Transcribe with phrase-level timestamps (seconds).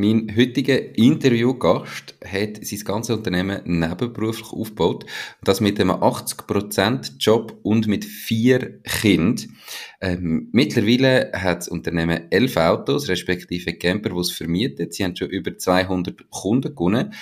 [0.00, 5.04] Mein heutiger Interviewgast hat sein ganzes Unternehmen nebenberuflich aufgebaut.
[5.44, 9.54] Das mit einem 80% Job und mit vier Kindern.
[10.00, 14.94] Ähm, mittlerweile hat das Unternehmen elf Autos, respektive Camper, die es vermietet.
[14.94, 17.12] Sie haben schon über 200 Kunden gewonnen.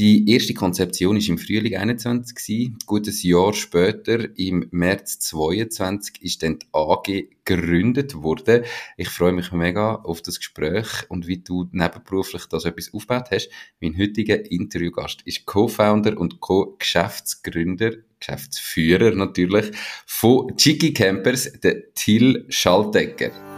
[0.00, 2.78] Die erste Konzeption ist im Frühling 21 gewesen.
[2.86, 8.64] Gutes Jahr später, im März 22, ist dann die AG gegründet worden.
[8.96, 13.50] Ich freue mich mega auf das Gespräch und wie du nebenberuflich das etwas aufgebaut hast.
[13.80, 19.70] Mein heutiger Interviewgast ist Co-Founder und Co-Geschäftsgründer, Geschäftsführer natürlich,
[20.06, 23.49] von Chicky Campers, der Till Schaltegger.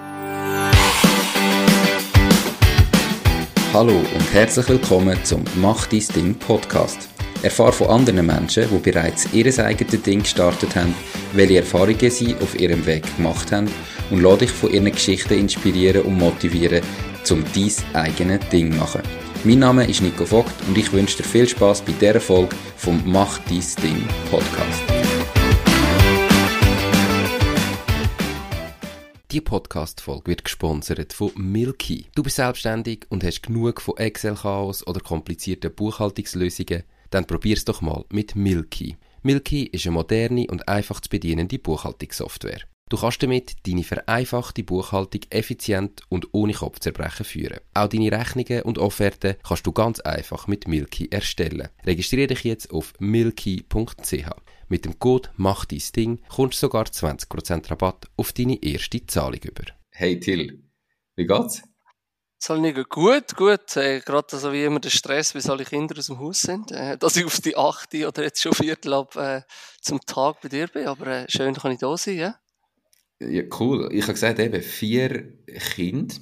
[3.72, 7.08] Hallo und herzlich willkommen zum Mach dein Ding Podcast.
[7.42, 10.94] Erfahre von anderen Menschen, die bereits ihr eigenes Ding gestartet haben,
[11.32, 13.70] welche Erfahrungen sie auf ihrem Weg gemacht haben
[14.10, 16.82] und lade dich von ihren Geschichten inspirieren und motivieren,
[17.24, 19.02] zum dein eigenes Ding zu machen.
[19.42, 23.00] Mein Name ist Nico Vogt und ich wünsche dir viel Spaß bei dieser Folge vom
[23.06, 25.01] Mach dein Ding Podcast.
[29.32, 32.04] Die Podcast-Folge wird gesponsert von Milky.
[32.14, 36.82] Du bist selbstständig und hast genug von Excel-Chaos oder komplizierten Buchhaltungslösungen?
[37.08, 38.98] Dann probier's doch mal mit Milky.
[39.22, 42.60] Milky ist eine moderne und einfach zu bedienende Buchhaltungssoftware.
[42.90, 47.60] Du kannst damit deine vereinfachte Buchhaltung effizient und ohne Kopfzerbrechen führen.
[47.72, 51.68] Auch deine Rechnungen und Offerten kannst du ganz einfach mit Milky erstellen.
[51.86, 54.28] Registriere dich jetzt auf milky.ch.
[54.72, 59.40] Mit dem Code Mach dein Ding kommst du sogar 20% Rabatt auf deine erste Zahlung
[59.42, 59.64] über.
[59.90, 60.64] Hey Till,
[61.14, 61.62] wie geht's?
[62.38, 63.76] Soll nicht gut, gut.
[63.76, 66.72] Äh, Gerade so wie immer der Stress, wie alle Kinder aus dem Haus sind.
[66.72, 69.42] Äh, dass ich auf die achte oder jetzt schon Viertel ab äh,
[69.82, 70.86] zum Tag bei dir bin.
[70.86, 72.36] Aber äh, schön kann ich da sein, ja?
[73.20, 73.90] Ja, cool.
[73.92, 75.36] Ich habe gesagt, eben vier
[75.74, 76.14] Kinder.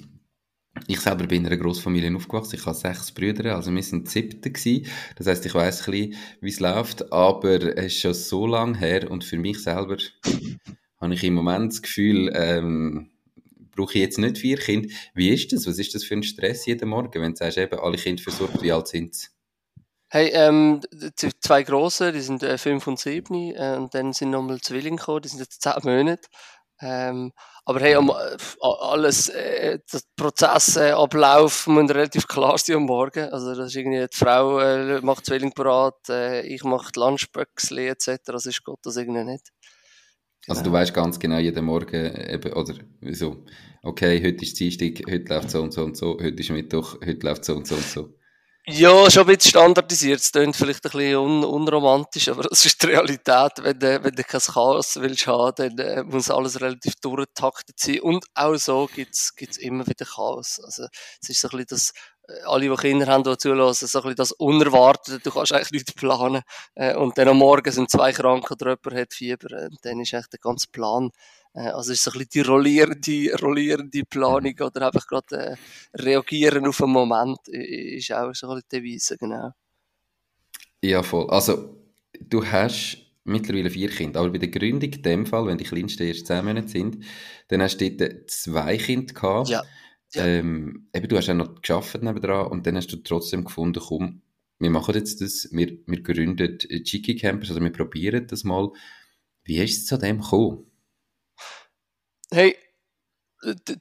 [0.87, 2.55] Ich selber bin in einer Großfamilie aufgewachsen.
[2.55, 4.87] Ich habe sechs Brüder, also wir sind siebte gewesen.
[5.17, 9.11] Das heißt, ich weiß ein wie es läuft, aber es ist schon so lange her
[9.11, 9.97] und für mich selber
[11.01, 13.11] habe ich im Moment das Gefühl, ähm,
[13.75, 14.89] brauche ich jetzt nicht vier Kinder.
[15.13, 15.67] Wie ist das?
[15.67, 18.61] Was ist das für ein Stress jeden Morgen, wenn du sagst, eben alle Kinder versorgt,
[18.61, 19.27] wie alt sind sie?
[20.09, 20.81] Hey, ähm,
[21.39, 25.21] zwei Grossen, die sind äh, fünf und sieben, äh, und dann sind nochmal Zwillinge gekommen,
[25.21, 26.27] die sind jetzt zehn Monate.
[26.81, 27.31] Ähm,
[27.65, 33.29] aber hey, um, äh, alles, äh, der Prozessablauf äh, muss relativ klar sein am Morgen.
[33.31, 37.77] Also, das ist irgendwie, die Frau äh, macht Zwilling parat, äh, ich mache die Lunchböckchen
[37.77, 38.17] etc.
[38.25, 39.51] Das ist Gott das irgendwie nicht.
[40.45, 40.57] Genau.
[40.57, 42.73] Also, du weißt ganz genau jeden Morgen, eben, oder
[43.11, 43.45] so,
[43.83, 47.27] okay, heute ist Dienstag, heute läuft so und so und so, heute ist Mittwoch, heute
[47.27, 48.20] läuft so und so und so.
[48.67, 50.19] Ja, schon ein bisschen standardisiert.
[50.19, 53.53] Es klingt vielleicht ein bisschen un unromantisch, aber das ist die Realität.
[53.57, 58.01] Wenn du, wenn du kein Chaos willst haben, dann äh, muss alles relativ durchgetaktet sein.
[58.01, 60.61] Und auch so gibt's gibt's immer wieder Chaos.
[60.63, 60.85] Also,
[61.21, 61.93] es ist so ein bisschen das,
[62.27, 65.19] äh, alle, die Kinder haben, die zulassen, so ein bisschen das Unerwartete.
[65.19, 66.43] Du kannst eigentlich nichts planen.
[66.75, 69.47] Äh, und dann am Morgen sind zwei krank oder jemand hat Fieber.
[69.71, 71.09] Und dann ist eigentlich der ganze Plan
[71.53, 74.65] also ist so ein bisschen die rollierende, rollierende Planung mhm.
[74.65, 75.55] oder einfach gerade äh,
[75.95, 79.51] reagieren auf einen Moment ist auch so ein bisschen die Devise, genau.
[80.81, 81.29] Ja, voll.
[81.29, 81.77] Also,
[82.19, 86.07] du hast mittlerweile vier Kinder, aber bei der Gründung in dem Fall, wenn die kleinsten
[86.07, 87.03] erst zehn Monate sind,
[87.49, 89.49] dann hast du dort zwei Kinder gehabt.
[89.49, 89.63] Ja.
[90.13, 90.25] ja.
[90.25, 94.21] Ähm, eben, du hast auch noch geschafft nebenan und dann hast du trotzdem gefunden, komm,
[94.57, 98.69] wir machen jetzt das, wir, wir gründen Cheeky Campers, also wir probieren das mal.
[99.43, 100.70] Wie ist es zu dem gekommen?
[102.33, 102.57] Hey,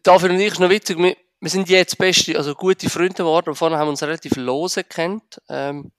[0.02, 3.54] dafür und ich noch witzig, wir, wir sind jetzt beste, also gute Freunde geworden.
[3.54, 5.40] Vorne haben wir uns relativ lose kennt.
[5.48, 5.92] Ähm,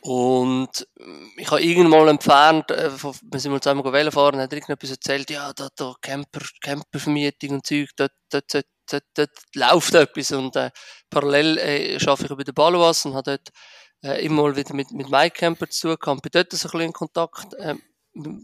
[0.00, 0.88] und
[1.36, 5.28] ich habe irgendwann mal entfernt, äh, wir sind mal zusammen Velo fahren, hat irgendetwas erzählt,
[5.28, 10.32] ja, da, da Camper, Campervermietung und Zeug, dort, dort, dort, dort, dort läuft etwas.
[10.32, 10.70] Und äh,
[11.10, 13.50] parallel äh, arbeite ich über den Balloas und habe dort
[14.02, 16.80] äh, immer mal wieder mit, mit MyCamper zu tun gehabt, bin dort so ein bisschen
[16.80, 17.74] in Kontakt, äh,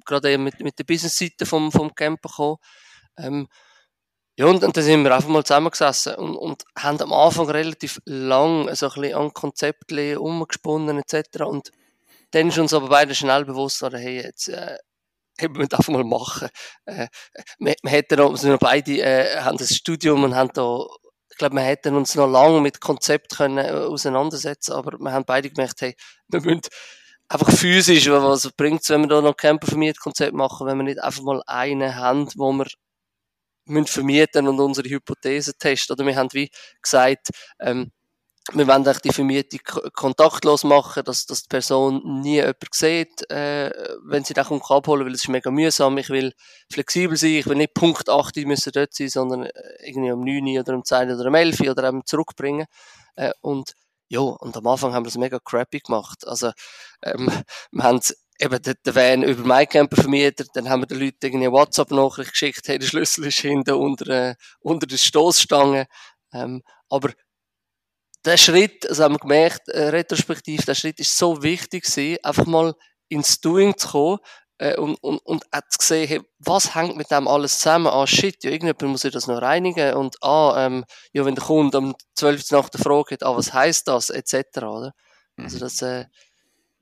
[0.05, 2.59] gerade eben mit, mit der Business-Seite vom, vom Camper gekommen.
[3.23, 3.49] Ähm,
[4.39, 8.01] ja, und, und dann sind wir einfach mal zusammengesessen und, und haben am Anfang relativ
[8.07, 11.43] lang so ein bisschen an Konzepten umgesponnen etc.
[11.43, 11.71] Und
[12.31, 14.79] dann ist uns aber beide schnell bewusst geworden, hey, jetzt äh,
[15.39, 16.49] wir müssen einfach mal machen.
[16.87, 17.09] Äh,
[17.59, 20.87] wir, wir hätten noch, wir beide äh, haben das Studium und haben da,
[21.31, 25.25] ich glaube, wir hätten uns noch lange mit Konzept können äh, auseinandersetzen, aber wir haben
[25.27, 25.95] beide gemerkt, hey,
[26.29, 26.63] wir müssen
[27.29, 30.85] einfach physisch, was bringt es, wenn wir da noch Camper vermiet Konzept machen, wenn wir
[30.85, 32.67] nicht einfach mal einen haben, wo wir
[33.67, 35.95] müssen vermieten und unsere Hypothese testen.
[35.95, 36.51] Oder wir haben wie
[36.81, 37.29] gesagt,
[37.61, 37.91] ähm,
[38.53, 39.61] wir wollen eigentlich die Vermietung
[39.93, 43.71] kontaktlos machen, dass, dass die Person nie jemand sieht, äh,
[44.05, 45.97] wenn sie den kommt abholen, weil es ist mega mühsam.
[45.99, 46.33] Ich will
[46.71, 49.53] flexibel sein, ich will nicht Punkt 8 müssen dort sein, sondern äh,
[49.85, 52.67] irgendwie um 9 oder um 10 oder um 11 oder eben zurückbringen.
[53.15, 53.75] Äh, und
[54.09, 56.27] ja, und am Anfang haben wir es mega crappy gemacht.
[56.27, 56.51] Also,
[57.03, 57.29] ähm,
[57.71, 58.01] wir haben
[58.39, 62.33] eben den, den Van über MyCamper vermietet, dann haben wir den Leuten irgendwie eine WhatsApp-Nachricht
[62.33, 65.87] geschickt, hey, der Schlüssel ist hinten unter, äh, unter der Stoßstange.
[66.33, 67.11] Ähm, aber
[68.25, 72.47] der Schritt, also haben wir gemerkt, äh, retrospektiv, der Schritt ist so wichtig gewesen, einfach
[72.47, 72.75] mal
[73.09, 74.19] ins Doing zu kommen,
[74.63, 77.89] äh, und, und, und hat gesehen, hey, was hängt mit dem alles zusammen?
[77.89, 81.45] Ah, shit, ja, irgendjemand muss ja das noch reinigen und ah, ähm, ja, wenn der
[81.45, 84.93] Kunde um 12 Uhr nach der Frage hat, ah, was heißt das, etc., oder?
[85.37, 85.45] Mhm.
[85.45, 86.05] Also das, äh,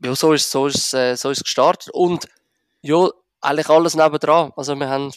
[0.02, 2.26] ja, so ist, so ist, äh, so ist gestartet und
[2.82, 3.08] ja,
[3.40, 4.52] eigentlich alles nebendran.
[4.56, 5.12] Also wir haben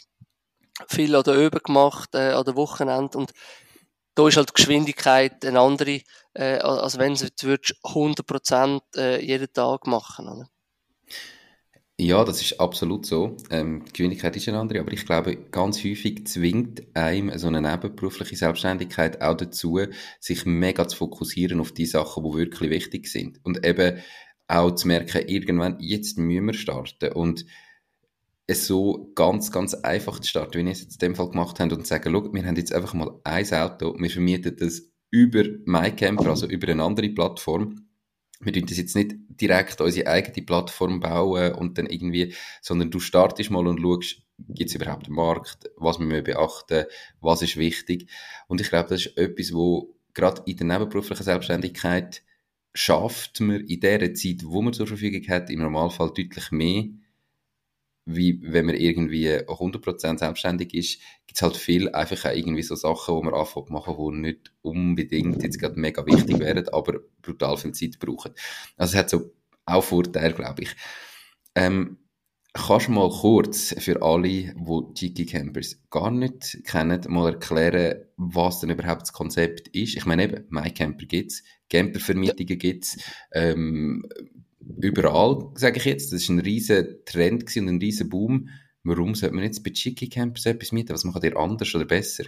[0.88, 3.32] viel an der Öben gemacht, äh, an der Wochenende und
[4.16, 6.02] da ist halt die Geschwindigkeit eine andere,
[6.34, 10.48] äh, als wenn du 100% äh, jeden Tag machen, oder?
[12.00, 13.38] Ja, das ist absolut so.
[13.52, 17.62] Ähm, die Geschwindigkeit ist eine andere, aber ich glaube, ganz häufig zwingt einem so eine
[17.62, 19.80] nebenberufliche Selbstständigkeit auch dazu,
[20.20, 23.40] sich mega zu fokussieren auf die Sachen, die wirklich wichtig sind.
[23.44, 24.00] Und eben
[24.54, 27.12] auch zu merken, irgendwann, jetzt müssen wir starten.
[27.14, 27.46] Und
[28.46, 31.60] es so ganz, ganz einfach zu starten, wie wir es jetzt in dem Fall gemacht
[31.60, 34.84] haben und zu sagen, schau, wir haben jetzt einfach mal ein Auto, wir vermieten das
[35.10, 37.84] über MyCamper, also über eine andere Plattform
[38.46, 43.00] wir tun das jetzt nicht direkt unsere eigene Plattform bauen und dann irgendwie, sondern du
[43.00, 46.86] startest mal und schaust, gibt es überhaupt einen Markt, was wir beachten,
[47.22, 48.10] was ist wichtig.
[48.48, 52.24] Und ich glaube, das ist etwas, wo gerade in der nebenberuflichen Selbstständigkeit
[52.74, 56.86] schafft man in der Zeit, wo man zur Verfügung hat, im Normalfall deutlich mehr,
[58.06, 62.76] wie wenn man irgendwie 100% selbstständig ist, gibt es halt viel einfach auch irgendwie so
[62.76, 67.58] Sachen, wo man anfängt machen, die nicht unbedingt jetzt gerade mega wichtig wären, aber brutal
[67.58, 68.34] viel Zeit brauchen.
[68.76, 69.32] Also es hat so
[69.66, 70.76] auch Vorteile, glaube ich.
[71.56, 71.98] Ähm,
[72.54, 78.60] kannst du mal kurz für alle, die Cheeky Campers gar nicht kennen, mal erklären, was
[78.60, 79.96] denn überhaupt das Konzept ist?
[79.96, 82.98] Ich meine eben, MyCamper gibt's, Campervermietungen gibt's,
[83.32, 84.06] ähm,
[84.82, 86.14] überall, sage ich jetzt.
[86.14, 88.50] Das war ein riesen Trend und ein riesen Boom.
[88.84, 90.94] Warum sollte man jetzt bei Chicky Campers etwas mieten?
[90.94, 92.26] Was macht ihr anders oder besser?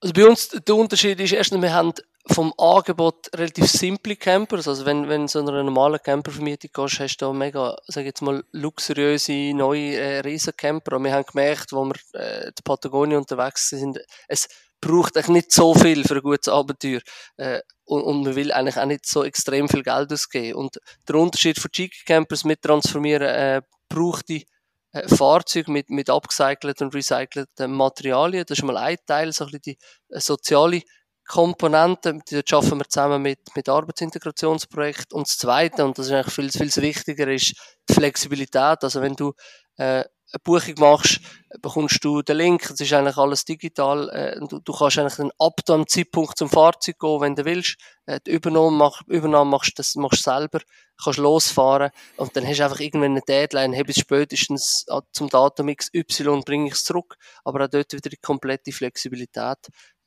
[0.00, 1.92] Also bei uns, der Unterschied ist erstens, wir haben
[2.30, 4.68] vom Angebot relativ simple Campers.
[4.68, 8.44] Also wenn, wenn so eine normale Campervermietung gehst, hast du da mega, sag jetzt mal,
[8.52, 10.96] luxuriöse, neue äh, Riesencamper.
[10.96, 13.98] Und wir haben gemerkt, wo wir äh, in Patagonien unterwegs sind,
[14.28, 14.48] es
[14.80, 17.00] braucht eigentlich nicht so viel für ein gutes Abenteuer.
[17.36, 20.58] Äh, und, und man will eigentlich auch nicht so extrem viel Geld ausgeben.
[20.58, 20.78] Und
[21.08, 24.46] der Unterschied von Cheeky Campers mit Transformieren äh, braucht die
[24.92, 28.44] äh, Fahrzeuge mit, mit upcycleten und recycelten Materialien.
[28.46, 29.78] Das ist mal ein Teil, so ein bisschen die
[30.14, 30.82] äh, soziale
[31.28, 32.18] Komponente.
[32.30, 35.16] Die schaffen wir zusammen mit, mit Arbeitsintegrationsprojekten.
[35.16, 37.54] Und das Zweite, und das ist eigentlich viel, viel wichtiger, ist
[37.88, 38.82] die Flexibilität.
[38.82, 39.32] Also wenn du
[39.76, 41.20] äh, eine Buchung machst,
[41.60, 42.70] bekommst du den Link.
[42.70, 44.08] Es ist eigentlich alles digital.
[44.10, 47.76] Äh, du, du kannst eigentlich dann ab dem Zeitpunkt zum Fahrzeug gehen, wenn du willst.
[48.06, 50.60] Äh, die Übernahme, mach, Übernahme machst, das machst du selber.
[51.02, 51.90] Kannst losfahren.
[52.16, 53.72] Und dann hast du einfach irgendwann eine Deadline.
[53.72, 57.16] Hey, bis spätestens äh, zum Datum XY bringe ich es zurück.
[57.44, 59.58] Aber auch dort wieder die komplette Flexibilität.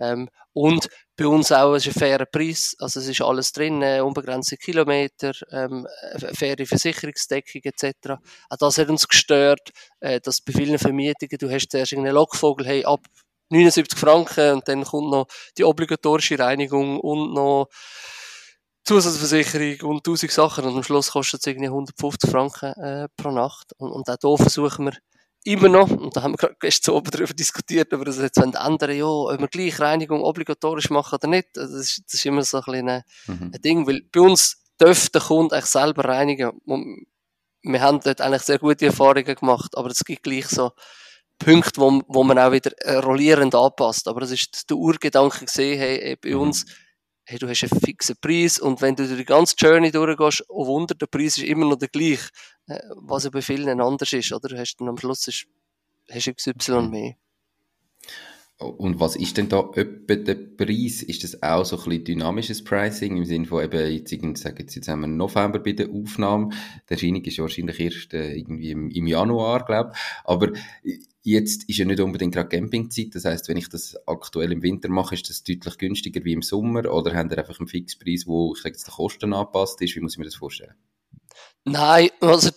[0.02, 4.02] Ähm, und bei uns auch ist ein fairer Preis, also es ist alles drin, äh,
[4.02, 5.88] unbegrenzte Kilometer, ähm,
[6.34, 8.20] faire Versicherungsdeckung etc.
[8.50, 12.66] Auch das hat uns gestört, äh, dass bei vielen Vermietungen, du hast zuerst einen Lockvogel,
[12.66, 13.02] hey, ab
[13.50, 17.68] 79 Franken und dann kommt noch die obligatorische Reinigung und noch
[18.84, 23.74] Zusatzversicherung und 1000 Sachen und am Schluss kostet es irgendwie 150 Franken äh, pro Nacht
[23.78, 24.98] und, und auch hier versuchen wir
[25.44, 28.38] immer noch, und da haben wir gerade gestern oben darüber diskutiert, ob wir das jetzt
[28.38, 31.58] ändern ja, ob wir gleich Reinigung obligatorisch machen oder nicht.
[31.58, 33.52] Also das ist, das ist immer so ein, bisschen ein, mhm.
[33.54, 36.52] ein Ding, weil bei uns dürfte der Kunde eigentlich selber reinigen.
[36.66, 37.08] Und
[37.64, 40.72] wir haben dort eigentlich sehr gute Erfahrungen gemacht, aber es gibt gleich so
[41.44, 44.08] Punkte, wo, wo man auch wieder äh, rollierend anpasst.
[44.08, 46.42] Aber das ist der Urgedanke gesehen, hey, bei mhm.
[46.42, 46.66] uns
[47.32, 50.68] hey, du hast einen fixen Preis und wenn du durch die ganze Journey durchgehst, oh
[50.68, 52.30] Wunder, der Preis ist immer noch der gleiche,
[52.68, 54.50] äh, was ja bei vielen anders ist, oder?
[54.50, 55.46] Du hast dann am Schluss ist,
[56.10, 57.16] hast XY mehr.
[58.58, 61.02] Und was ist denn da etwa der Preis?
[61.02, 64.76] Ist das auch so ein bisschen dynamisches Pricing im Sinne von eben, jetzt, sagen jetzt,
[64.76, 66.50] jetzt haben wir November bei der Aufnahme.
[66.88, 69.94] Der Erscheinung ist wahrscheinlich erst äh, irgendwie im, im Januar, glaube
[70.26, 70.52] Aber
[71.24, 73.14] Jetzt ist ja nicht unbedingt gerade Campingzeit.
[73.14, 76.42] Das heißt, wenn ich das aktuell im Winter mache, ist das deutlich günstiger wie im
[76.42, 76.92] Sommer.
[76.92, 79.96] Oder haben ihr einfach einen Fixpreis, wo ich sage jetzt, der Kosten angepasst ist?
[79.96, 80.74] Wie muss ich mir das vorstellen?
[81.64, 82.50] Nein, also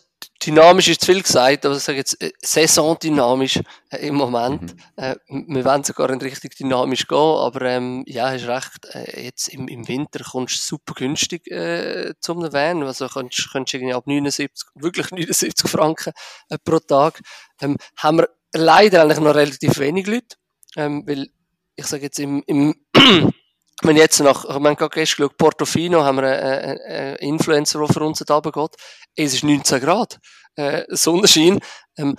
[0.44, 4.74] dynamisch ist zu viel gesagt, aber ich sage jetzt äh, saisondynamisch äh, im Moment.
[4.74, 4.80] Mhm.
[4.96, 9.48] Äh, wir wollen sogar in Richtung dynamisch gehen, aber ähm, ja, hast recht, äh, jetzt
[9.48, 14.06] im, im Winter kommst du super günstig äh, zum Van, also kannst, kannst irgendwie ab
[14.06, 16.12] 79, wirklich 79 Franken
[16.48, 17.20] äh, pro Tag.
[17.60, 20.36] Ähm, haben wir leider eigentlich noch relativ wenig Leute,
[20.76, 21.28] ähm, weil
[21.76, 22.74] ich sage jetzt im, im
[23.82, 27.88] wenn jetzt nach, ich meine, gerade gestern geschaut, Portofino haben wir einen, einen Influencer, der
[27.88, 28.76] für uns runtergeht.
[29.16, 30.18] Es ist 19 Grad,
[30.56, 31.60] äh, Sonnenschein.
[31.98, 32.16] Ähm,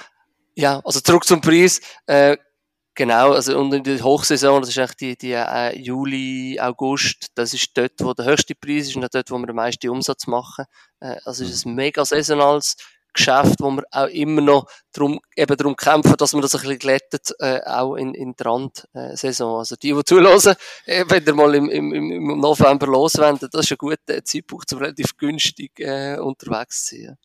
[0.56, 1.82] ja, also zurück zum Preis.
[2.06, 2.38] Äh,
[2.94, 7.54] genau, also und in der Hochsaison, das ist echt die, die äh, Juli, August, das
[7.54, 10.66] ist dort, wo der höchste Preis ist und dort, wo wir den meisten Umsatz machen.
[11.00, 12.76] Äh, also es ist ein mega saisonales
[13.16, 16.80] Geschäft, wo wir auch immer noch drum, eben darum kämpfen, dass man das ein bisschen
[16.80, 19.60] glättet, äh, auch in, in der Randsaison.
[19.60, 20.56] Also die, die zulassen,
[20.86, 24.80] äh, wenn ihr mal im, im, im November loswendet, das ist ein guter Zeitpunkt, um
[24.80, 27.18] relativ günstig äh, unterwegs zu sein.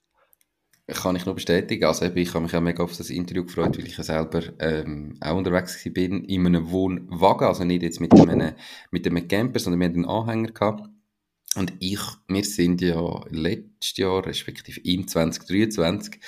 [0.94, 1.84] Kann ich nur bestätigen.
[1.84, 5.16] Also ich habe mich auch mega auf das Interview gefreut, weil ich ja selber ähm,
[5.20, 8.54] auch unterwegs bin in einem Wohnwagen, also nicht jetzt mit einem,
[8.90, 10.89] mit einem Camper, sondern wir hatten einen Anhänger gehabt.
[11.56, 16.20] Und ich, wir sind ja letztes Jahr, respektive im 2023,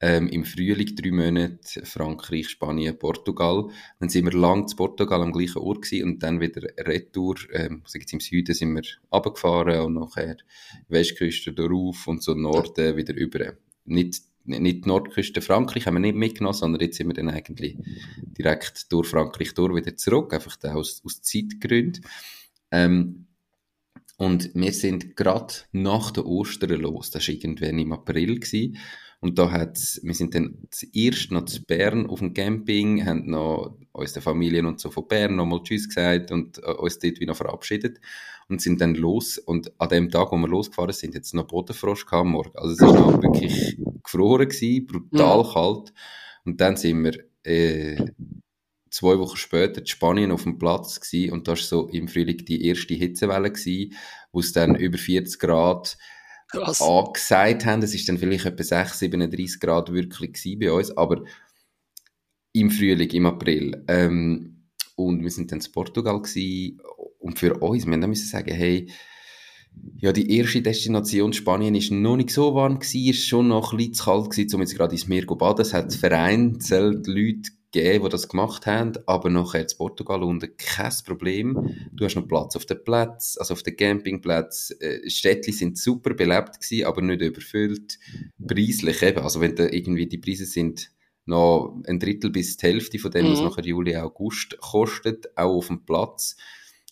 [0.00, 3.68] ähm, im Frühling drei Monate Frankreich, Spanien, Portugal.
[4.00, 7.82] Dann sind wir lang zu Portugal am gleichen Ort gewesen und dann wieder Retour, ähm,
[7.94, 10.38] im Süden sind wir runtergefahren und nachher
[10.88, 13.52] Westküste darauf und so Norden wieder über.
[13.84, 17.76] Nicht nicht Nordküste Frankreich haben wir nicht mitgenommen, sondern jetzt sind wir dann eigentlich
[18.16, 22.04] direkt durch Frankreich durch wieder zurück, einfach aus, aus Zeitgründen.
[22.72, 23.26] Ähm,
[24.22, 27.10] und wir sind gerade nach der Ostern los.
[27.10, 28.38] Das war irgendwann im April.
[28.38, 28.78] Gewesen.
[29.18, 33.76] Und da hat's, wir sind dann zuerst noch zu Bern auf dem Camping, haben noch
[33.90, 37.34] uns der Familien und so von Bern nochmal Tschüss gesagt und äh, uns dort wieder
[37.34, 37.98] verabschiedet
[38.48, 39.38] und sind dann los.
[39.38, 42.56] Und an dem Tag, wo wir losgefahren sind, jetzt noch Bodenfrost am Morgen.
[42.56, 45.52] Also es war noch wirklich gefroren gewesen, brutal ja.
[45.52, 45.92] kalt.
[46.44, 47.96] Und dann sind wir äh,
[48.92, 52.44] zwei Wochen später in Spanien auf dem Platz gewesen, und da war so im Frühling
[52.44, 53.94] die erste Hitzewelle gewesen,
[54.30, 55.96] wo es dann über 40 Grad
[56.48, 56.82] Krass.
[56.82, 57.82] angesagt haben.
[57.82, 61.24] Es ist dann vielleicht etwa 6, 37 Grad wirklich bei uns, aber
[62.52, 63.82] im Frühling, im April.
[63.88, 66.80] Ähm, und wir sind dann in Portugal gewesen,
[67.18, 68.90] und für uns, wir müssen sagen, hey,
[69.96, 73.78] ja, die erste Destination Spanien ist noch nicht so warm gewesen, ist schon noch ein
[73.78, 75.62] bisschen zu kalt gewesen, um jetzt gerade ins Meer zu baden.
[75.62, 80.92] Es hat vereinzelt Leute gegeben, die das gemacht haben, aber nachher in Portugal unten kein
[81.04, 81.88] Problem.
[81.92, 84.74] Du hast noch Platz auf den Platz, also auf den Campingplatz.
[84.80, 87.98] Äh, Städte sind super belebt gewesen, aber nicht überfüllt.
[88.46, 90.90] Preislich eben, also wenn da irgendwie die Preise sind
[91.24, 93.32] noch ein Drittel bis die Hälfte von dem, mhm.
[93.32, 96.36] was nachher Juli, August kostet, auch auf dem Platz.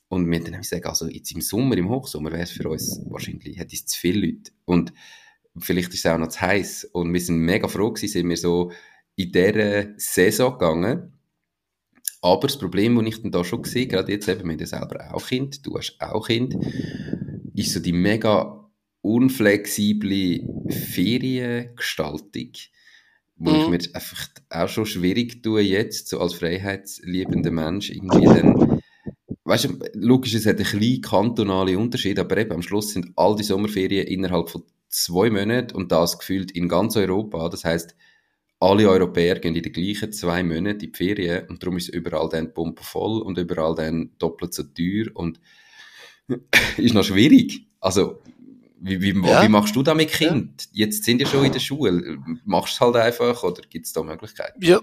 [0.08, 3.00] Und wir dann haben gesagt, also jetzt im Sommer, im Hochsommer wäre es für uns
[3.06, 4.50] wahrscheinlich, hätte es zu viele Leute.
[4.64, 4.92] Und
[5.56, 6.84] vielleicht ist es auch noch zu heiß.
[6.92, 8.72] Und wir sind mega froh gewesen, sind wir so
[9.16, 11.12] in dieser Saison gegangen.
[12.22, 14.66] Aber das Problem, das ich dann da schon gesehen gerade jetzt eben, wir haben ja
[14.66, 16.54] selber auch Kind, du hast auch Kind,
[17.54, 18.60] ist so die mega
[19.02, 22.52] unflexible Feriengestaltung,
[23.36, 23.56] wo mhm.
[23.56, 28.80] ich mir einfach auch schon schwierig tue, jetzt so als freiheitsliebender Mensch irgendwie dann,
[29.44, 33.36] weißt du, logisch, es hat ein kleinen kantonalen Unterschied, aber eben am Schluss sind all
[33.36, 37.48] die Sommerferien innerhalb von zwei Monaten und das gefühlt in ganz Europa.
[37.48, 37.94] Das heißt,
[38.60, 42.28] alle Europäer gehen in den gleichen zwei Monaten in die Ferien und darum ist überall
[42.28, 45.40] dann Pumpe voll und überall dann doppelt so teuer und
[46.76, 47.66] ist noch schwierig.
[47.80, 48.22] Also,
[48.82, 49.42] wie, wie, ja.
[49.42, 50.68] wie machst du das mit Kind?
[50.72, 50.86] Ja.
[50.86, 52.18] Jetzt sind ja schon in der Schule.
[52.44, 54.62] Machst du es halt einfach oder gibt es da Möglichkeiten?
[54.62, 54.80] Ja,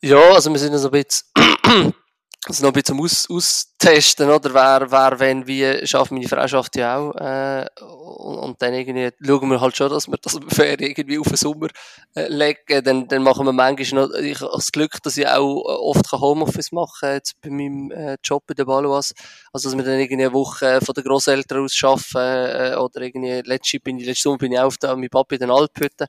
[0.00, 1.92] ja, also wir sind so ein bisschen
[2.48, 4.54] also noch ein bisschen aus, austesten, oder?
[4.54, 9.50] Wer, wer, wenn, wie, schafft meine Frau ja auch, äh, und, und, dann irgendwie schauen
[9.50, 11.68] wir halt schon, dass wir das Ferien irgendwie auf den Sommer
[12.14, 12.82] äh, legen.
[12.84, 16.72] Dann, dann machen wir manchmal noch, ich habe das Glück, dass ich auch oft Homeoffice
[16.72, 19.12] machen kann, jetzt bei meinem äh, Job bei der Baluas.
[19.52, 23.42] Also, dass wir dann irgendwie eine Woche von den Grosseltern aus arbeiten, äh, oder irgendwie,
[23.44, 26.06] letzte, bin ich, letzte Sommer bin ich auch da mit Papi in den Alphütten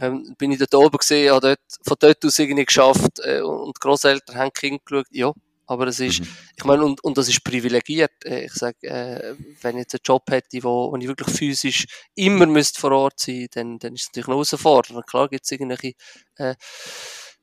[0.00, 3.76] ähm, bin ich dort oben gesehen, habe dort, von dort aus irgendwie geschafft äh, und
[3.76, 5.32] die Grosseltern haben Kind geschaut, ja,
[5.72, 6.28] aber es ist, mhm.
[6.56, 8.24] ich meine, und, und das ist privilegiert.
[8.24, 11.86] Äh, ich sage, äh, wenn ich jetzt einen Job hätte, wo, wo ich wirklich physisch
[12.14, 15.06] immer müsste vor Ort sein, dann, dann ist es natürlich noch herausfordernd.
[15.06, 15.92] Klar gibt es irgendwelche
[16.36, 16.54] äh,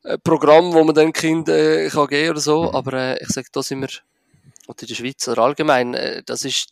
[0.04, 2.76] äh, Programme, wo man dann Kind äh, kann gehen oder so, mhm.
[2.76, 3.90] aber äh, ich sage, da sind wir,
[4.68, 6.70] und in der Schweiz oder allgemein, äh, das ist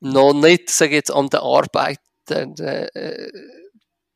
[0.00, 2.00] noch nicht, sage ich jetzt, an der Arbeit
[2.30, 3.30] äh, äh,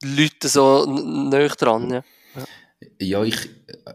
[0.03, 1.91] Leute so näher dran.
[1.91, 2.05] Ja.
[2.35, 2.45] Ja,
[2.99, 3.37] ich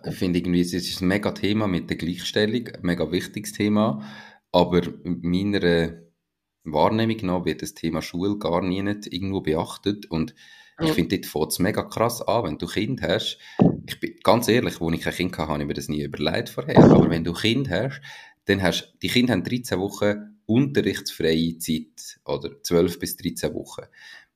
[0.04, 4.04] äh, finde irgendwie, es ist ein mega Thema mit der Gleichstellung, ein mega wichtiges Thema,
[4.52, 5.94] aber meiner
[6.64, 10.36] Wahrnehmung nach wird das Thema Schule gar nie nicht irgendwo beachtet und
[10.80, 13.40] ich finde, dort fängt es mega krass an, wenn du Kind hast.
[13.88, 16.50] Ich bin ganz ehrlich, wo ich kein Kind hatte, habe ich mir das nie überlegt
[16.50, 16.78] vorher.
[16.84, 18.00] Aber wenn du Kind hast,
[18.46, 23.86] dann hast die Kinder haben 13 Wochen unterrichtsfreie Zeit oder 12 bis 13 Wochen.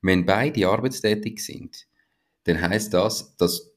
[0.01, 1.87] Wenn beide arbeitstätig sind,
[2.45, 3.70] dann heißt das, dass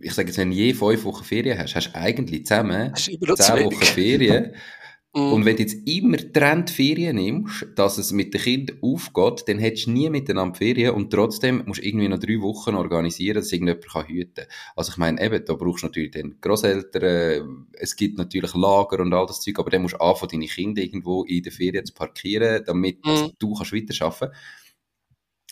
[0.00, 3.20] ich sage jetzt, wenn du je fünf Wochen Ferien hast, hast du eigentlich zusammen zehn
[3.20, 4.54] Wochen Ferien.
[5.12, 5.32] Mhm.
[5.32, 9.86] Und wenn du jetzt immer Trendferien nimmst, dass es mit den Kindern aufgeht, dann hättest
[9.86, 13.88] du nie miteinander Ferien und trotzdem musst du irgendwie noch drei Wochen organisieren, dass irgendjemand
[13.88, 14.46] kann hüten kann.
[14.76, 19.12] Also ich meine, eben, da brauchst du natürlich dann Grosseltern, es gibt natürlich Lager und
[19.12, 21.92] all das Zeug, aber dann musst du anfangen, deine Kinder irgendwo in der Ferien zu
[21.92, 23.32] parkieren, damit mhm.
[23.36, 24.30] du kannst weiterarbeiten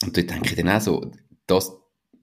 [0.05, 1.11] Und da denke ich dann auch so,
[1.49, 1.77] das,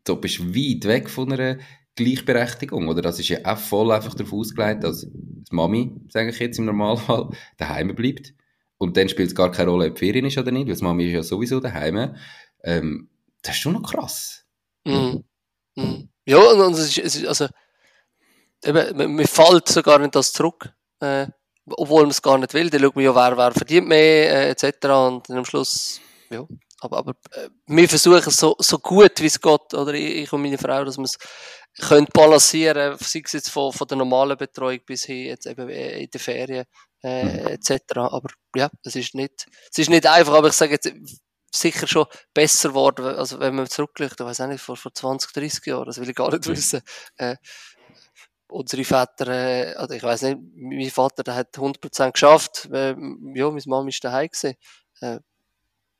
[0.05, 1.57] du bist weit weg von einer
[1.95, 3.01] Gleichberechtigung, oder?
[3.01, 6.65] Das ist ja auch voll einfach darauf ausgelegt, dass die Mami, sage ich jetzt im
[6.65, 8.33] Normalfall, daheim bleibt.
[8.77, 11.05] Und dann spielt es gar keine Rolle, ob Ferien ist oder nicht, weil die Mami
[11.07, 12.15] ist ja sowieso daheim.
[12.63, 13.09] Ähm,
[13.41, 14.45] das ist schon noch krass.
[14.85, 15.23] Mhm.
[15.75, 16.09] Mhm.
[16.25, 17.47] Ja, und, und es, ist, es ist, also,
[18.63, 21.27] eben, mir fällt sogar nicht das zurück, äh,
[21.65, 22.69] obwohl man es gar nicht will.
[22.69, 24.63] Dann schaut man ja, wer, wer verdient mehr, äh, etc.
[24.85, 26.45] Und dann am Schluss, ja,
[26.79, 30.41] aber, aber äh, wir versuchen es so, so gut wie es geht, oder ich und
[30.41, 31.17] meine Frau, dass wir es
[31.79, 36.03] können balancieren, sei es jetzt von, von der normalen Betreuung bis hin jetzt eben äh,
[36.03, 36.65] in den Ferien
[37.03, 37.47] äh, mhm.
[37.47, 37.71] etc.
[37.95, 40.91] Aber ja, es ist nicht, es ist nicht einfach, aber ich sage jetzt
[41.53, 45.31] sicher schon besser geworden, also wenn man zurückblickt, ich weiß auch nicht, vor, vor 20,
[45.31, 46.81] 30 Jahren, das will ich gar nicht wissen.
[47.17, 47.37] Äh,
[48.47, 53.49] unsere Väter, äh, also ich weiß nicht, mein Vater, der hat 100% geschafft, äh, ja,
[53.49, 54.55] meine Mama ist daheim gewesen.
[55.01, 55.19] Äh,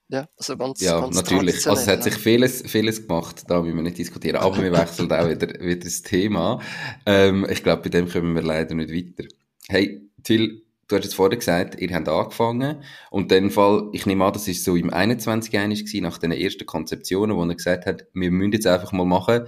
[0.07, 1.67] ja, also ganz, ja ganz natürlich.
[1.67, 4.37] Also es hat sich vieles, vieles gemacht, da müssen wir nicht diskutieren.
[4.37, 6.61] Aber wir wechseln auch wieder, wieder das Thema.
[7.05, 9.27] Ähm, ich glaube, bei dem kommen wir leider nicht weiter.
[9.67, 12.83] Hey, Till, du hast jetzt vorher gesagt, ihr habt angefangen.
[13.09, 15.51] Und in dem Fall, ich nehme an, das ist so im 21.
[15.51, 19.47] gewesen, nach den ersten Konzeptionen, wo er gesagt hat, wir müssen jetzt einfach mal machen.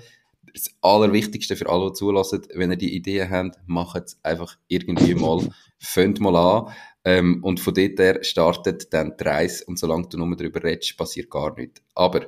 [0.53, 5.13] Das Allerwichtigste für alle, die zulassen, wenn ihr die Ideen habt, macht es einfach irgendwie
[5.13, 5.47] mal.
[5.77, 6.73] Fängt mal an.
[7.07, 10.97] Ähm, und von dort her startet dann die Reise und solange du nur darüber redest,
[10.97, 11.81] passiert gar nichts.
[11.95, 12.27] Aber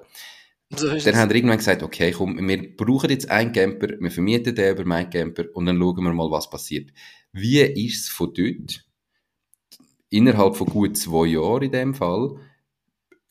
[0.73, 4.55] so dann haben wir irgendwann gesagt, okay, komm, wir brauchen jetzt einen Camper, wir vermieten
[4.55, 6.91] den über meinen Camper und dann schauen wir mal, was passiert.
[7.33, 8.85] Wie ist es von dort,
[10.11, 12.37] innerhalb von gut zwei Jahren in dem Fall,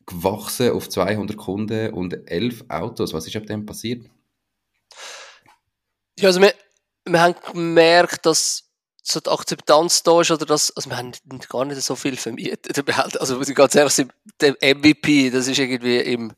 [0.05, 3.15] gewachsen auf 200 Kunden und 11 Autos?
[3.15, 4.05] Was ist ab dem passiert?
[6.19, 6.53] Ja, also wir,
[7.07, 8.68] wir haben gemerkt, dass
[9.11, 11.13] so die Akzeptanz da ist, oder das, also wir haben
[11.49, 12.85] gar nicht so viel vermietet.
[13.19, 16.33] Also, muss ich ganz ehrlich sagen, der MVP, das ist irgendwie im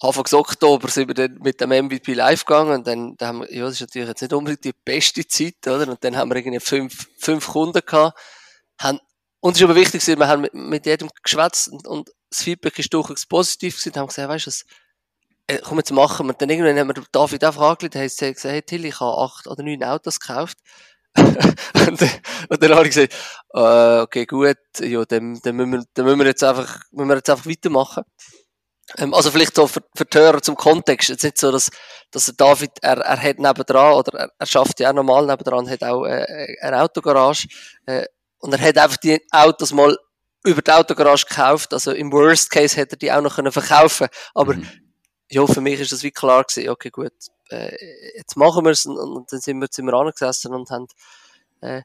[0.00, 3.54] Anfang Oktober sind wir dann mit dem MVP live gegangen und dann, dann haben wir,
[3.54, 5.88] ja, das ist natürlich jetzt nicht unbedingt die beste Zeit, oder?
[5.88, 8.18] Und dann haben wir irgendwie fünf, fünf Kunden gehabt,
[8.80, 8.98] haben,
[9.40, 12.78] und es ist aber wichtig, wir haben mit, mit jedem geschwätzt und, und das Feedback
[12.78, 14.50] ist durchaus positiv gewesen, haben gesagt, weißt du,
[15.48, 16.32] äh, komm, jetzt machen wir.
[16.32, 19.46] Und dann irgendwann haben wir David einfach angelegt, haben gesagt, hey Till, ich habe acht
[19.46, 20.58] oder neun Autos gekauft
[21.16, 22.02] und,
[22.48, 23.14] und, dann habe ich gesagt,
[23.54, 27.16] äh, okay, gut, ja, dann, dann, müssen wir, dann müssen wir jetzt einfach, müssen wir
[27.16, 28.04] jetzt einfach weitermachen.
[28.98, 31.70] Ähm, also vielleicht so für, für die Hörer zum Kontext, jetzt nicht so, dass,
[32.10, 35.68] dass der David, er, er hat nebendran, oder er, er schafft ja auch normal nebendran,
[35.68, 37.48] hat auch äh, eine Autogarage,
[37.86, 38.04] äh,
[38.38, 39.96] und er hat einfach die Autos mal
[40.44, 44.08] über die Autogarage gekauft, also im Worst Case hätte er die auch noch können verkaufen
[44.34, 44.66] aber mhm.
[45.32, 47.12] Ja, für mich ist das wie klar gewesen, okay, gut,
[47.50, 47.74] äh,
[48.16, 50.86] jetzt machen wir es und, und, dann sind wir, sind wir angesessen und haben
[51.62, 51.82] äh,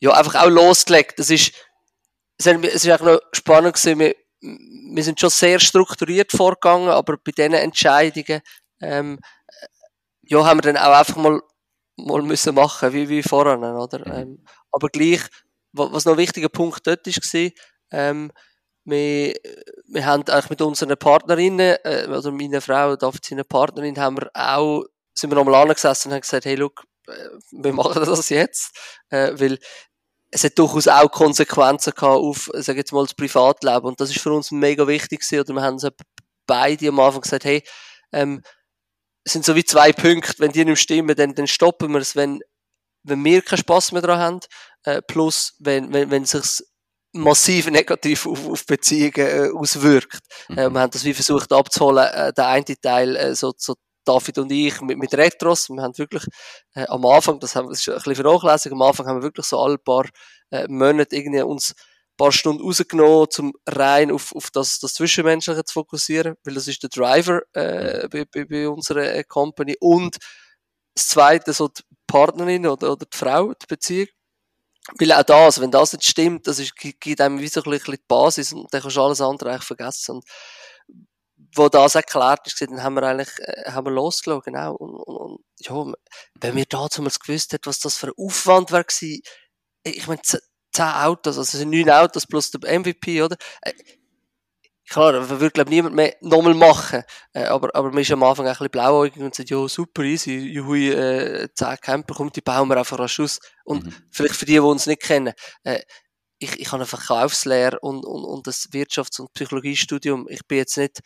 [0.00, 1.18] ja einfach auch losgelegt.
[1.18, 1.52] Das ist,
[2.36, 7.32] es ist auch noch spannend gewesen, wir, wir sind schon sehr strukturiert vorgegangen, aber bei
[7.32, 8.42] diesen Entscheidungen
[8.80, 9.18] ähm,
[10.22, 11.40] ja, haben wir dann auch einfach mal,
[11.96, 13.98] mal müssen machen, wie, wie voran, oder?
[14.00, 14.12] Mhm.
[14.12, 15.22] Ähm, aber gleich,
[15.72, 17.50] was noch ein wichtiger Punkt dort ist, war,
[17.92, 18.30] ähm,
[18.84, 19.34] wir,
[19.86, 24.30] wir haben eigentlich mit unseren Partnerinnen, äh, oder meiner Frau, David seine Partnerin, haben wir
[24.34, 27.12] auch sind wir nochmal angesessen und haben gesagt, hey, look, äh,
[27.50, 28.76] wir machen das jetzt,
[29.10, 29.58] äh, weil
[30.30, 33.86] es hat durchaus auch Konsequenzen gehabt auf, sag jetzt mal, das Privatleben.
[33.86, 35.90] Und das ist für uns mega wichtig gewesen, oder wir haben so
[36.46, 37.62] beide am Anfang gesagt, hey,
[38.12, 38.42] ähm,
[39.24, 42.16] es sind so wie zwei Punkte, wenn die nicht stimmen, dann, dann stoppen wir es,
[42.16, 42.40] wenn,
[43.02, 44.40] wenn wir keinen Spass mehr daran haben,
[44.84, 46.62] äh, plus wenn, wenn, wenn sich
[47.12, 50.20] massiv negativ auf, auf Beziehungen äh, auswirkt.
[50.48, 50.58] Mhm.
[50.58, 54.38] Äh, wir haben das wie versucht abzuholen, äh, der eine Teil äh, so, so David
[54.38, 56.24] und ich mit, mit Retros, wir haben wirklich
[56.74, 59.46] äh, am Anfang, das, haben, das ist ein bisschen vernachlässigt, am Anfang haben wir wirklich
[59.46, 60.06] so alle paar
[60.50, 65.64] äh, Monate irgendwie uns ein paar Stunden rausgenommen, um rein auf, auf das, das Zwischenmenschliche
[65.64, 70.16] zu fokussieren, weil das ist der Driver äh, bei, bei, bei unserer äh, Company und
[70.94, 74.08] das zweite, so die Partnerin oder, oder die Frau, die Beziehung.
[74.98, 77.94] Weil auch das, wenn das nicht stimmt, das ist, gibt einem wie so ein bisschen
[77.94, 80.16] die Basis und dann kannst du alles andere eigentlich vergessen.
[80.16, 80.24] Und
[81.54, 84.74] wo das erklärt ist, dann haben wir eigentlich, äh, haben wir losgelassen, genau.
[84.74, 85.92] Und, und, und ja,
[86.40, 88.84] wenn wir damals gewusst hätten, was das für ein Aufwand war
[89.82, 93.36] ich meine, zehn Autos, also neun Autos plus der MVP, oder?
[94.90, 97.04] Klar, wir würde, glaube niemand mehr nochmal machen.
[97.32, 100.32] Äh, aber, aber man ist am Anfang ein bisschen blauäugig und sagt, ja, super easy,
[100.32, 103.38] juhui, äh, zehn Camper, kommt, die bauen wir einfach rasch aus.
[103.64, 103.94] Und mhm.
[104.10, 105.78] vielleicht für die, die uns nicht kennen, äh,
[106.40, 110.26] ich, ich habe eine Verkaufslehre und, und, und das Wirtschafts- und Psychologiestudium.
[110.28, 110.98] Ich bin jetzt nicht,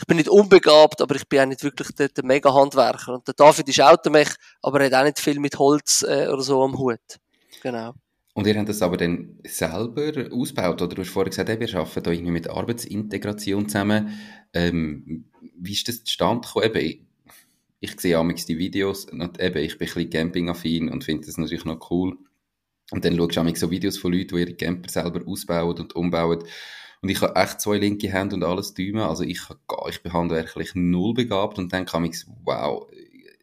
[0.00, 3.14] ich bin nicht unbegabt, aber ich bin auch nicht wirklich der, der Mega-Handwerker.
[3.14, 4.30] Und der David ist Automech,
[4.62, 6.98] aber er hat auch nicht viel mit Holz äh, oder so am Hut.
[7.62, 7.94] Genau.
[8.38, 12.02] Und ihr habt das aber dann selber ausgebaut, oder du hast vorher gesagt, wir arbeiten
[12.04, 14.16] da irgendwie mit Arbeitsintegration zusammen.
[14.52, 15.24] Ähm,
[15.58, 16.66] wie ist das zustande gekommen?
[16.66, 17.08] Eben,
[17.80, 21.36] ich, sehe amigs die Videos und eben, ich bin ein bisschen Camping-affin und finde das
[21.36, 22.16] natürlich noch cool.
[22.92, 26.44] Und dann schaust du so Videos von Leuten, die ihre Camper selber ausbauen und umbauen.
[27.02, 29.08] Und ich habe echt zwei linke Hände und alles Däume.
[29.08, 29.40] Also ich,
[29.88, 32.86] ich bin handwerklich null begabt und dann kam ich wow,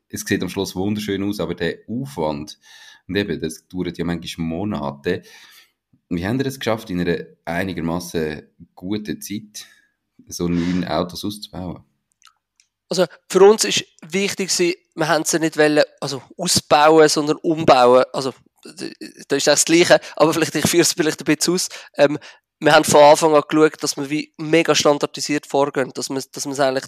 [0.07, 2.59] es sieht am Schluss wunderschön aus, aber der Aufwand,
[3.07, 5.21] und eben, das dauert ja manchmal Monate.
[6.09, 8.43] Wie haben wir es geschafft, in einer einigermaßen
[8.75, 9.65] guten Zeit
[10.27, 11.83] so neun Autos auszubauen?
[12.89, 14.51] Also für uns ist wichtig,
[14.95, 18.03] wir haben sie nicht wollen, also ausbauen, sondern umbauen.
[18.13, 18.33] Also
[19.27, 21.69] da ist das Gleiche, aber vielleicht, ich führe es vielleicht ein bisschen aus.
[21.95, 22.17] Ähm,
[22.59, 26.45] wir haben von Anfang an geschaut, dass wir wie mega standardisiert vorgehen, dass man, dass
[26.45, 26.85] man es eigentlich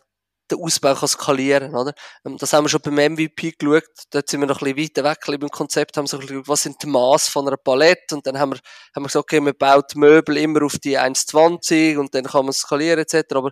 [0.51, 1.93] den Ausbau kann skalieren oder?
[2.25, 5.09] Ähm, das haben wir schon beim MVP geschaut, dort sind wir noch ein bisschen weiter
[5.09, 8.39] weg beim Konzept, haben so geschaut, was sind die Maße von einer Palette und dann
[8.39, 8.59] haben wir,
[8.95, 12.53] haben wir gesagt, okay, man baut Möbel immer auf die 1,20 und dann kann man
[12.53, 13.51] skalieren etc., aber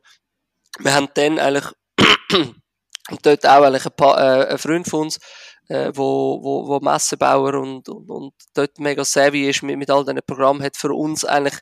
[0.79, 1.65] wir haben dann eigentlich
[3.09, 5.19] und dort auch eigentlich ein, paar, äh, ein Freund von uns,
[5.69, 10.03] äh, wo, wo, wo Messenbauer und, und, und dort mega savvy ist mit, mit all
[10.05, 11.55] diesen Programmen, hat für uns eigentlich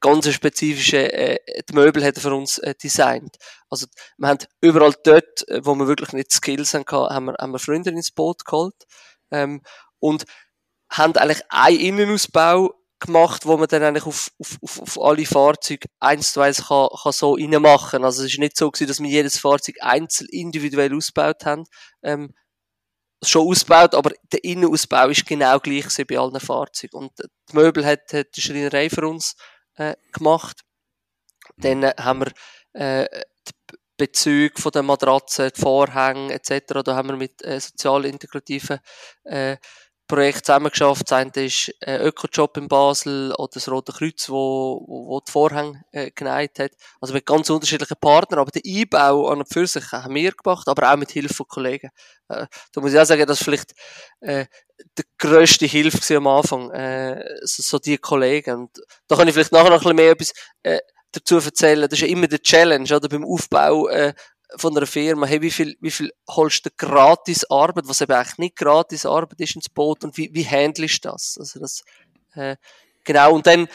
[0.00, 3.36] ganz spezifische, äh, die Möbel hat er für uns äh, designt.
[3.70, 3.86] Also,
[4.18, 7.58] wir haben überall dort, äh, wo wir wirklich nicht Skills haben, haben wir, haben wir
[7.58, 8.74] Freunde ins Boot geholt,
[9.30, 9.62] ähm,
[9.98, 10.24] und
[10.90, 15.88] haben eigentlich einen Innenausbau gemacht, wo man dann eigentlich auf, auf, auf, auf alle Fahrzeuge
[16.00, 18.04] eins zu eins kann, kann so reinmachen.
[18.04, 21.64] Also es ist nicht so gewesen, dass wir jedes Fahrzeug einzeln individuell ausgebaut haben,
[22.02, 22.34] ähm,
[23.22, 26.96] schon ausgebaut, aber der Innenausbau ist genau gleich bei allen Fahrzeugen.
[26.96, 29.34] Und die Möbel hat, hat die Schreinerei für uns
[29.76, 30.62] äh, gemacht.
[31.56, 32.32] Dann äh, haben wir
[32.80, 33.08] äh,
[33.46, 36.82] die Bezüge von den Matratzen, die Vorhänge etc.
[36.84, 38.80] Da haben wir mit äh, sozial integrativen
[39.24, 39.56] äh,
[40.06, 41.10] Projekt zusammengeschafft.
[41.10, 45.30] Das eine ist äh, Ökojob in Basel oder das Rote Kreuz, wo, wo, wo die
[45.30, 46.72] Vorhänge äh, geneigt hat.
[47.00, 48.40] Also mit ganz unterschiedlichen Partnern.
[48.40, 51.48] Aber den Einbau an und für sich haben wir gemacht, aber auch mit Hilfe von
[51.48, 51.90] Kollegen.
[52.28, 53.74] Äh, da muss ich auch sagen, dass vielleicht
[54.20, 54.46] äh,
[54.98, 58.54] die grösste Hilfe am Anfang, äh, so, so die Kollegen.
[58.56, 58.70] Und
[59.08, 60.78] da kann ich vielleicht nachher noch ein bisschen mehr etwas äh,
[61.12, 61.88] dazu erzählen.
[61.88, 64.14] Das ist ja immer der Challenge, oder beim Aufbau äh,
[64.56, 68.38] von einer Firma, hey, wie viel, wie viel holst du gratis Arbeit, was eben eigentlich
[68.38, 71.36] nicht gratis Arbeit ist ins Boot und wie, wie handelst du das?
[71.38, 71.82] Also das,
[72.34, 72.56] äh,
[73.04, 73.68] genau, und dann,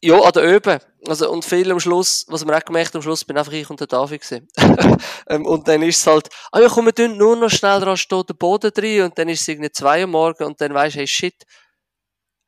[0.00, 0.80] ja, an der Öben.
[1.08, 3.80] Also, und viel am Schluss, was wir auch gemerkt am Schluss bin einfach ich und
[3.80, 4.48] der David gewesen.
[5.28, 8.24] ähm, und dann ist es halt, ah ja, komm, wir nur noch schnell dran stehen,
[8.26, 11.00] den Boden drin, und dann ist es irgendwie zwei Uhr morgen, und dann weisst du,
[11.00, 11.44] hey, shit,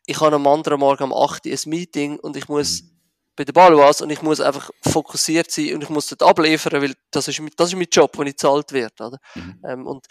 [0.07, 2.94] ich habe am anderen Morgen um 8 Uhr ein Meeting, und ich muss mhm
[3.37, 6.95] bei der Baloise und ich muss einfach fokussiert sein und ich muss dort abliefern, weil
[7.11, 9.05] das ist, das ist mein Job, wo ich gezahlt werde.
[9.05, 9.19] Oder?
[9.35, 9.61] Mhm.
[9.65, 10.07] Ähm, und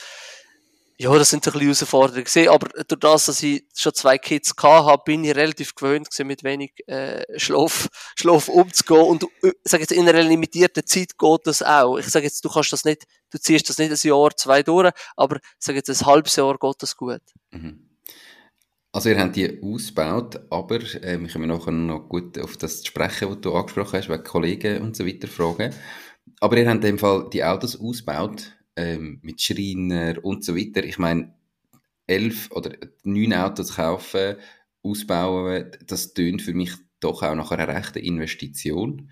[0.97, 4.53] ja, das sind ein bisschen Herausforderungen gewesen, aber durch das, dass ich schon zwei Kids
[4.61, 9.53] habe, bin ich relativ gewöhnt gewesen, mit wenig äh, Schlaf, Schlaf umzugehen und ich äh,
[9.63, 11.97] sage jetzt, in einer limitierten Zeit geht das auch.
[11.97, 14.91] Ich sage jetzt, du kannst das nicht, du ziehst das nicht ein Jahr, zwei durch,
[15.15, 17.21] aber ich sage jetzt, ein halbes Jahr geht das gut.
[17.51, 17.92] Mhm.
[18.95, 23.27] Also ihr habt die ausgebaut, aber äh, wir können nachher noch gut auf das sprechen,
[23.27, 25.73] was du angesprochen hast, wegen Kollegen und so weiter fragen.
[26.39, 30.83] Aber ihr habt in dem Fall die Autos ausgebaut, ähm, mit Schreiner und so weiter.
[30.83, 31.33] Ich meine,
[32.05, 34.35] elf oder neun Autos kaufen,
[34.83, 39.09] ausbauen, das tönt für mich doch auch nach einer rechten Investition.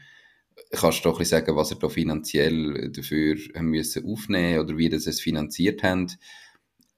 [0.70, 4.90] Kannst du doch ein bisschen sagen, was ihr da finanziell dafür müssen aufnehmen oder wie
[4.90, 6.20] das es finanziert habt?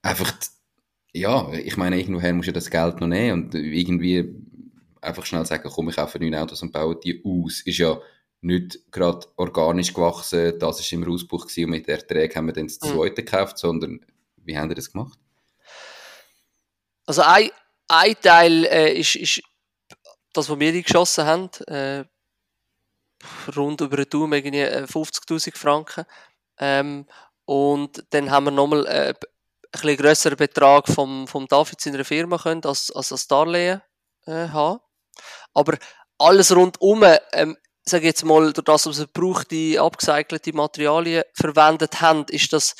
[0.02, 0.34] Einfach
[1.14, 4.36] ja, ich meine, irgendwoher musst du das Geld noch nehmen und irgendwie
[5.00, 7.62] einfach schnell sagen, komm, ich kaufe neue Autos und baue die aus.
[7.62, 8.00] Ist ja
[8.42, 12.80] nicht gerade organisch gewachsen, das war im Ausbruch und mit Erträgen haben wir dann das
[12.82, 12.96] mhm.
[12.96, 14.06] zweite gekauft, sondern
[14.38, 15.18] wie haben wir das gemacht?
[17.06, 17.50] Also ein,
[17.88, 19.42] ein Teil äh, ist, ist
[20.34, 22.06] das, was wir geschossen haben, äh,
[23.56, 26.06] rund über den Daumen 50'000 äh, Franken.
[26.58, 27.06] Ähm,
[27.46, 29.14] und dann haben wir nochmal äh,
[29.82, 33.82] bisschen grösseren Betrag vom, vom David seiner Firma können, als, als das Darlehen
[34.26, 34.80] äh, haben.
[35.54, 35.78] Aber
[36.18, 42.26] alles rundum, ähm, sage jetzt mal, durch das, was wir gebrauchte, abgecycelte Materialien verwendet haben,
[42.30, 42.76] ist das,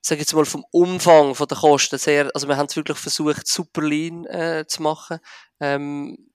[0.00, 3.46] sage jetzt mal, vom Umfang von der Kosten sehr, also wir haben es wirklich versucht,
[3.46, 5.18] super lean äh, zu machen.
[5.60, 6.30] Ähm,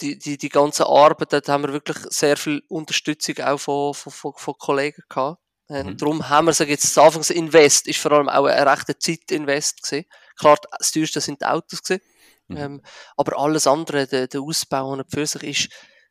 [0.00, 4.12] die, die, die ganze Arbeit, da haben wir wirklich sehr viel Unterstützung auch von, von,
[4.12, 5.40] von, von Kollegen gehabt.
[5.68, 5.96] Ähm, mhm.
[5.96, 10.06] Darum haben wir, sag jetzt, das Anfangsinvest ist vor allem auch ein rechter Zeitinvest gewesen.
[10.38, 12.02] Klar, das teuerste sind die Autos gewesen.
[12.48, 12.56] Mhm.
[12.56, 12.82] Ähm,
[13.16, 15.68] aber alles andere, der, der Ausbau und für sich ist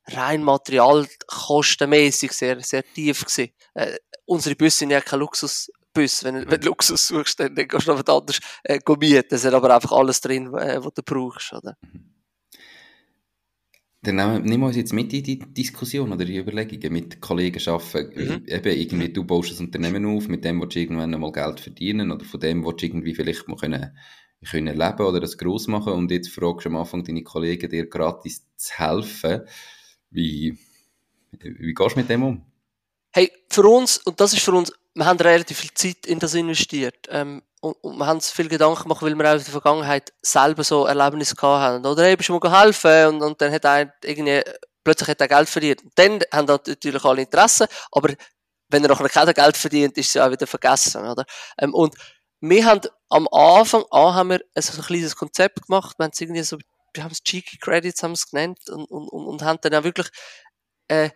[0.08, 3.54] rein materialkostenmäßig sehr, sehr tief gewesen.
[3.74, 6.24] Äh, unsere Busse sind ja kein Luxus, Bus.
[6.24, 6.52] Wenn, mhm.
[6.52, 9.34] wenn du Luxus suchst, dann, dann gehst du noch was anderes äh, mieten.
[9.34, 11.54] Es hat aber einfach alles drin, äh, was du brauchst.
[11.54, 11.78] Oder?
[11.82, 12.14] Mhm.
[14.06, 18.24] Dann nehmen wir uns jetzt mit in die Diskussion oder die Überlegungen mit Kollegen arbeiten.
[18.24, 18.44] Mhm.
[18.48, 22.12] Eben, irgendwie, du baust ein Unternehmen auf, mit dem willst du irgendwann einmal Geld verdienen
[22.12, 23.98] oder von dem willst du irgendwie vielleicht mal können,
[24.50, 27.88] können leben oder das gross machen und jetzt fragst du am Anfang deine Kollegen, dir
[27.88, 29.41] gratis zu helfen.
[30.12, 30.58] Wie,
[31.32, 32.46] wie gehst du mit dem um?
[33.12, 36.34] Hey, für uns, und das ist für uns wir haben relativ viel Zeit in das
[36.34, 37.08] investiert.
[37.10, 40.13] Ähm, und, und wir haben uns viel Gedanken gemacht, weil wir auch in der Vergangenheit
[40.21, 41.86] selber so Erlebnisse gehabt haben.
[41.86, 44.43] Oder eben schon mal geholfen und, und dann hat er irgendwie,
[44.84, 45.84] plötzlich hat er Geld verdient.
[45.84, 48.13] Und dann haben natürlich alle Interesse, aber
[48.69, 51.25] wenn er noch kein Geld verdient, ist es ja auch wieder vergessen, oder?
[51.60, 51.95] Ähm, und
[52.39, 56.21] wir haben am Anfang an haben wir so ein kleines Konzept gemacht, wir haben es
[56.21, 56.58] irgendwie so,
[56.93, 59.84] wir haben es Cheeky Credits haben es genannt und, und, und, und haben dann auch
[59.84, 60.10] wirklich,
[60.88, 61.10] äh,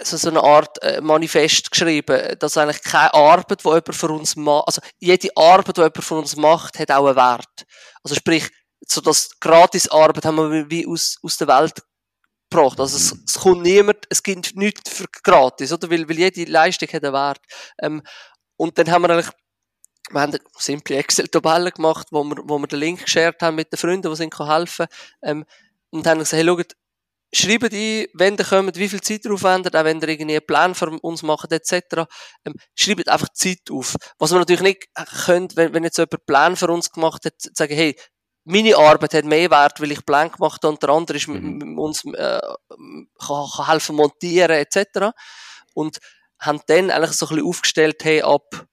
[0.00, 4.36] so, so eine Art äh, Manifest geschrieben, dass eigentlich keine Arbeit, die jemand für uns
[4.36, 7.66] macht, also jede Arbeit, die jemand für uns macht, hat auch einen Wert.
[8.02, 8.48] Also sprich,
[8.86, 11.82] so das Gratisarbeit haben wir wie aus, aus der Welt
[12.50, 12.80] gebracht.
[12.80, 15.90] Also es, es kommt niemand, es gibt nichts für gratis, oder?
[15.90, 17.40] Weil, weil jede Leistung hat einen Wert.
[17.80, 18.02] Ähm,
[18.56, 19.30] und dann haben wir eigentlich
[20.10, 23.72] wir haben eine simple Excel-Tabelle gemacht, wo wir, wo wir den Link geshared haben mit
[23.72, 24.88] den Freunden, die uns helfen können.
[25.22, 25.44] Ähm,
[25.90, 26.76] und haben gesagt, hey, schaut,
[27.34, 30.46] schreibt ein, wenn ihr kommt, wie viel Zeit ihr aufwendet, auch wenn ihr irgendwie einen
[30.46, 32.04] Plan für uns macht, etc.
[32.44, 33.96] Ähm, schreibt einfach Zeit auf.
[34.18, 34.88] Was wir natürlich nicht
[35.24, 37.96] könnt, wenn, wenn jetzt jemand einen Plan für uns gemacht hat, sagen, hey,
[38.44, 41.78] meine Arbeit hat mehr Wert, weil ich Plan gemacht habe, unter anderem ist mhm.
[41.78, 42.40] uns, äh,
[43.18, 45.10] kann, kann helfen montieren, etc.
[45.74, 45.98] Und
[46.38, 48.66] haben dann eigentlich so ein bisschen aufgestellt, hey, ab,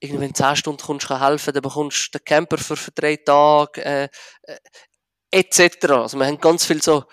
[0.00, 3.16] irgendwie in 10 Stunden kommst du helfen, dann bekommst du den Camper für, für drei
[3.16, 4.08] Tage, äh,
[4.42, 4.58] äh,
[5.30, 5.90] etc.
[5.90, 7.04] Also wir haben ganz viel so,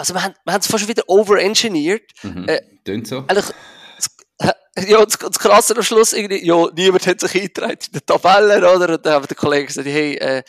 [0.00, 2.10] also wir haben, wir haben es fast wieder overengineert.
[2.22, 2.48] Mhm.
[2.48, 3.18] Äh, Tönt so.
[3.28, 3.54] Eigentlich,
[4.88, 8.74] ja, das, das Krasse am Schluss irgendwie, ja, niemand hat sich eingetragen in der Tabelle,
[8.74, 8.94] oder?
[8.94, 10.42] Und dann haben die Kollegen gesagt, hey, äh,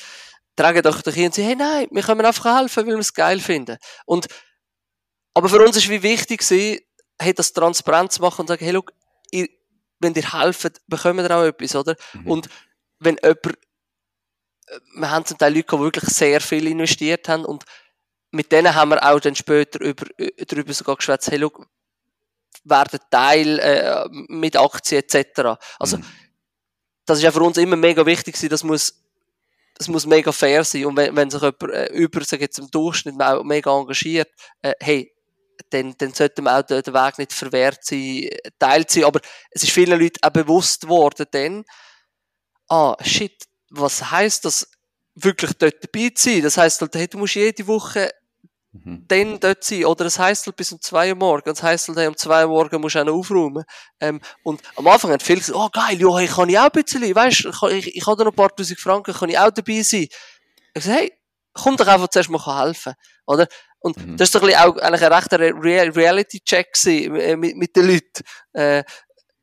[0.55, 3.13] tragen doch dich ein und sie, hey, nein, wir können einfach helfen, weil wir es
[3.13, 3.77] geil finden.
[4.05, 4.27] Und,
[5.33, 6.79] aber für uns ist wie wichtig gewesen,
[7.21, 8.93] hey, das transparent zu machen und sagen, hey, look,
[9.31, 9.49] ihr,
[9.99, 11.97] wenn ihr helft, bekommt ihr auch etwas, oder?
[12.13, 12.27] Mhm.
[12.27, 12.49] Und
[12.99, 17.65] wenn jemand, äh, wir haben zum Teil Leute, die wirklich sehr viel investiert haben und
[18.31, 20.05] mit denen haben wir auch dann später über,
[20.47, 21.67] darüber sogar geschwätzt, hey, look,
[22.63, 25.59] werden Teil äh, mit Aktien etc.
[25.79, 26.05] Also, mhm.
[27.05, 29.01] das ist ja für uns immer mega wichtig das muss,
[29.75, 30.85] das muss mega fair sein.
[30.85, 34.29] Und wenn, wenn sich jemand äh, über, sag jetzt im Durchschnitt auch mega engagiert,
[34.61, 35.13] äh, hey,
[35.69, 39.03] dann, dann sollte man auch den, den Weg nicht verwehrt sein, teilt sein.
[39.03, 39.19] Aber
[39.51, 41.63] es ist vielen Leuten auch bewusst worden, dann,
[42.67, 44.69] ah, shit, was heißt das,
[45.15, 46.41] wirklich dort dabei zu sein?
[46.41, 48.11] Das heisst halt, hey, du musst jede Woche
[48.71, 49.05] mhm.
[49.07, 49.85] dann dort sein.
[49.85, 51.59] Oder es heisst halt bis um zwei Uhr morgens.
[51.59, 53.63] Es heisst halt, hey, um zwei Uhr morgens musst du auch noch aufräumen.
[53.99, 56.71] Ähm, und am Anfang haben viele gesagt, oh geil, ja, ich kann ich auch ein
[56.71, 59.81] bisschen, weißt, ich, ich, ich habe noch ein paar tausend Franken, kann ich auch dabei
[59.81, 60.07] sein.
[60.73, 61.13] Ich sage, hey,
[61.53, 62.93] komm doch einfach zuerst mal helfen.
[63.25, 63.47] Oder?
[63.79, 64.17] Und mhm.
[64.17, 68.23] das ist doch auch eigentlich ein rechter Re Reality-Check äh, mit, mit den Leuten.
[68.53, 68.83] Äh,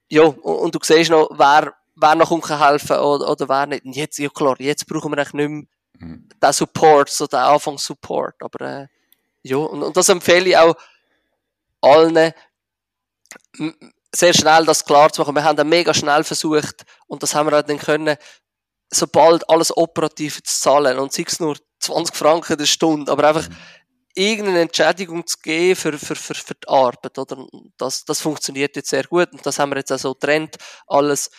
[0.08, 3.84] ja, und, und, du siehst noch, wer, wer noch helfen oder, oder wer nicht.
[3.84, 6.28] Und jetzt, ja klar, jetzt brauchen wir eigentlich nicht mehr mhm.
[6.40, 8.36] den Support, so den Anfangssupport.
[8.40, 8.86] Aber äh,
[9.42, 10.74] ja, und, und das empfehle ich auch
[11.80, 12.32] allen,
[14.14, 15.34] sehr schnell das klar zu machen.
[15.34, 18.16] Wir haben das mega schnell versucht und das haben wir auch dann können,
[18.90, 23.48] sobald alles operativ zu zahlen und sei es nur 20 Franken der Stunde, aber einfach
[23.48, 23.56] mhm.
[24.14, 27.46] irgendeine Entschädigung zu geben für, für, für, für die Arbeit, oder?
[27.76, 30.56] Das, das funktioniert jetzt sehr gut und das haben wir jetzt auch so getrennt.
[30.86, 31.30] Alles,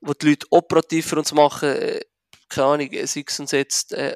[0.00, 2.00] was die Leute operativ für uns machen, äh,
[2.48, 4.14] keine Ahnung, sei es uns jetzt äh,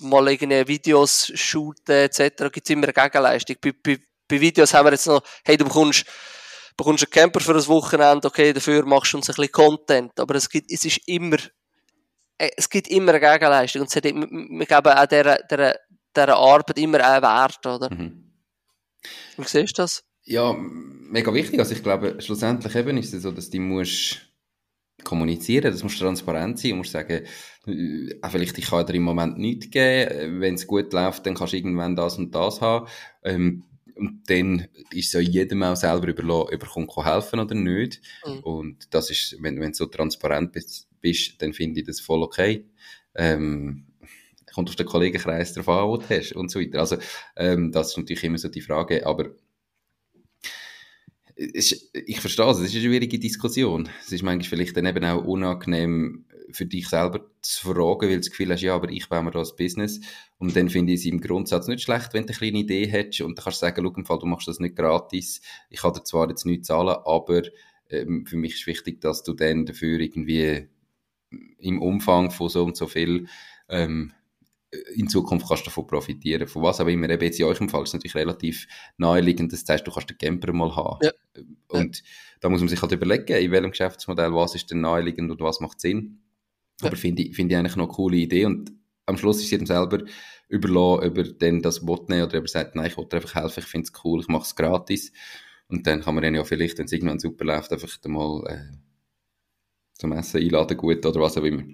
[0.00, 2.50] mal irgendwie Videos shooten etc.
[2.52, 3.56] gibt es immer eine Gegenleistung.
[3.60, 6.04] Bei, bei, bei Videos haben wir jetzt noch, hey, du bekommst,
[6.76, 10.18] bekommst einen Camper für ein Wochenende, okay, dafür machst du uns ein bisschen Content.
[10.18, 11.38] Aber es gibt, es ist immer,
[12.38, 14.28] äh, es gibt immer eine Gegenleistung und es hat, wir geben
[14.68, 15.74] auch dieser, dieser,
[16.16, 17.92] dieser Arbeit immer einen Wert, oder?
[17.92, 18.32] Mhm.
[19.36, 20.04] Wie siehst du das?
[20.24, 21.60] Ja, mega wichtig.
[21.60, 24.22] Also ich glaube, schlussendlich eben ist es so, dass du musst
[25.04, 27.24] kommunizieren, das muss transparent sein und musst sagen,
[27.66, 31.52] äh, vielleicht ich kann dir im Moment nichts geben, wenn es gut läuft, dann kannst
[31.52, 32.88] du irgendwann das und das haben.
[33.22, 33.64] Ähm,
[33.96, 38.00] und dann ist es ja jedem auch selber überlassen, ob er kann helfen oder nicht.
[38.26, 38.38] Mhm.
[38.40, 42.22] Und das ist, wenn, wenn du so transparent bist, bist dann finde ich das voll
[42.22, 42.64] okay.
[43.14, 43.86] Ähm,
[44.52, 46.80] kommt auf den Kollegenkreis drauf an, wo du hast und so weiter.
[46.80, 46.96] Also,
[47.36, 49.30] ähm, das ist natürlich immer so die Frage, aber
[51.36, 53.88] ich verstehe es, es ist eine schwierige Diskussion.
[54.00, 58.18] Es ist manchmal vielleicht dann eben auch unangenehm, für dich selber zu fragen, weil du
[58.18, 60.00] das Gefühl hast, ja, aber ich baue mir da ein Business.
[60.38, 63.22] Und dann finde ich es im Grundsatz nicht schlecht, wenn du eine kleine Idee hättest
[63.22, 65.40] und dann kannst du sagen, schau, im Fall, du machst das nicht gratis.
[65.70, 67.42] Ich kann dir zwar jetzt nicht zahlen, aber
[67.90, 70.68] ähm, für mich ist wichtig, dass du dann dafür irgendwie
[71.58, 73.26] im Umfang von so und so viel
[73.68, 74.12] ähm,
[74.94, 76.46] in Zukunft kannst du davon profitieren.
[76.46, 79.60] Von was aber immer, eben jetzt in eurem Fall ist es natürlich relativ naheliegend, dass
[79.60, 80.98] du sagst, du kannst den Camper mal haben.
[81.02, 81.12] Ja.
[81.68, 82.04] Und ja.
[82.40, 85.60] da muss man sich halt überlegen, in welchem Geschäftsmodell, was ist denn naheliegend und was
[85.60, 86.20] macht Sinn.
[86.80, 86.88] Ja.
[86.88, 88.72] Aber finde ich, find ich eigentlich noch eine coole Idee und
[89.06, 90.02] am Schluss ist es jedem selber
[90.48, 93.16] überlassen, ob er dann das Wort nehmen oder ob er sagt, nein, ich will dir
[93.16, 95.12] einfach helfen, ich finde es cool, ich mache es gratis.
[95.68, 98.76] Und dann kann man dann ja vielleicht, wenn es irgendwann super läuft, einfach mal äh,
[99.94, 101.64] zum Essen einladen, gut oder was auch immer.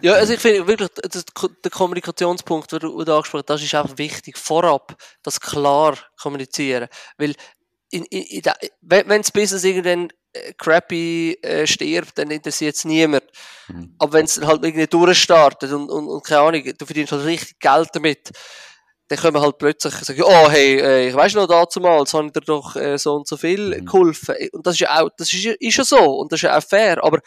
[0.00, 1.24] Ja, also ich finde wirklich, das,
[1.64, 4.38] der Kommunikationspunkt, den du, angesprochen hast, das ist einfach wichtig.
[4.38, 6.88] Vorab, das klar kommunizieren.
[7.18, 7.34] Weil,
[7.90, 8.42] in, in, in
[8.80, 13.24] wenn, das Business irgendwann äh, crappy äh, stirbt, dann interessiert es niemand.
[13.68, 13.94] Mhm.
[13.98, 17.58] Aber wenn es halt irgendwie durchstartet und, und, und keine Ahnung, du verdienst halt richtig
[17.60, 18.30] Geld damit,
[19.08, 22.14] dann können wir halt plötzlich sagen, oh hey, äh, ich weiß noch dazu mal, jetzt
[22.14, 23.84] habe ich dir doch äh, so und so viel mhm.
[23.84, 24.36] geholfen.
[24.52, 26.62] Und das ist ja auch, das ist, ist ja so und das ist ja auch
[26.62, 27.20] fair, aber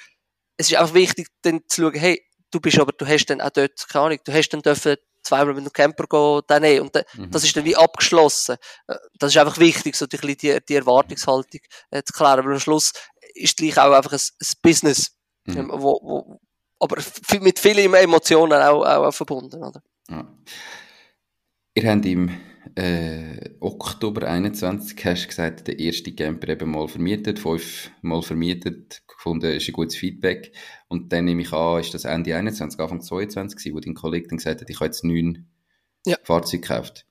[0.58, 3.50] es ist einfach wichtig, dann zu schauen, hey, du bist aber, du hast dann auch
[3.50, 6.96] dort, keine Ahnung, du hast dann dürfen zweimal mit dem Camper gehen, dann eh, und
[6.96, 7.32] dann, mhm.
[7.32, 8.58] das ist dann wie abgeschlossen.
[8.88, 12.60] Äh, das ist einfach wichtig, so die, die, die Erwartungshaltung äh, zu klären, aber am
[12.60, 12.94] Schluss
[13.34, 15.58] ist gleich auch einfach ein, ein Business, mhm.
[15.58, 16.40] Ähm, wo, wo,
[16.80, 17.02] aber
[17.42, 19.82] mit vielen Emotionen auch, auch, auch verbunden, oder?
[20.10, 20.28] Ja.
[21.74, 22.30] Ihr habt im
[22.76, 29.52] äh, Oktober 21 hast du gesagt, der erste Camper eben mal vermietet, fünfmal vermietet, gefunden,
[29.52, 30.52] ist ein gutes Feedback.
[30.96, 34.30] Und dann nehme ich an, ist das Ende 21, Anfang 22 gewesen, wo dein Kollege
[34.30, 35.46] dann gesagt hat, ich habe jetzt neun
[36.06, 36.18] ja.
[36.24, 37.06] Fahrzeuge gekauft.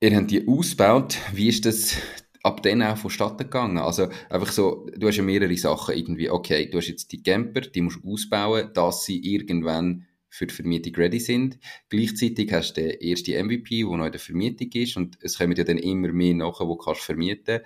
[0.00, 1.18] Ihr habt die ausgebaut.
[1.32, 1.96] Wie ist das
[2.44, 3.78] ab dann auch vonstatten gegangen?
[3.78, 6.30] Also einfach so, du hast ja mehrere Sachen irgendwie.
[6.30, 10.54] Okay, du hast jetzt die Camper, die musst du ausbauen, dass sie irgendwann für die
[10.54, 11.58] Vermietung ready sind.
[11.88, 15.56] Gleichzeitig hast du den ersten MVP, der noch in der Vermietung ist und es kommen
[15.56, 17.60] ja dann immer mehr nachher, die kannst vermieten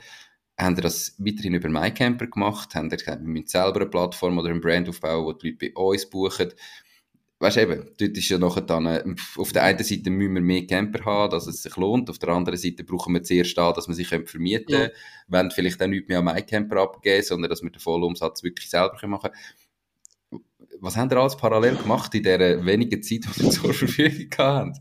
[0.59, 2.75] haben ihr das weiterhin über MyCamper gemacht?
[2.75, 5.81] Haben gesagt, wir müssen selber eine Plattform oder ein Brand aufbauen, wo die Leute bei
[5.81, 6.53] uns buchen?
[7.39, 9.03] Weißt du eben, dort ist ja nachher dann, äh,
[9.37, 12.29] auf der einen Seite müssen wir mehr Camper haben, dass es sich lohnt, auf der
[12.29, 15.39] anderen Seite brauchen wir zuerst da, dass man sich vermieten können, ja.
[15.39, 18.71] wollen vielleicht auch nicht mehr an MyCamper abgeben, sondern dass wir den vollen Umsatz wirklich
[18.71, 19.43] selber machen können
[20.83, 24.79] was haben ihr alles parallel gemacht in dieser wenigen Zeit, die ihr zur Verfügung habt?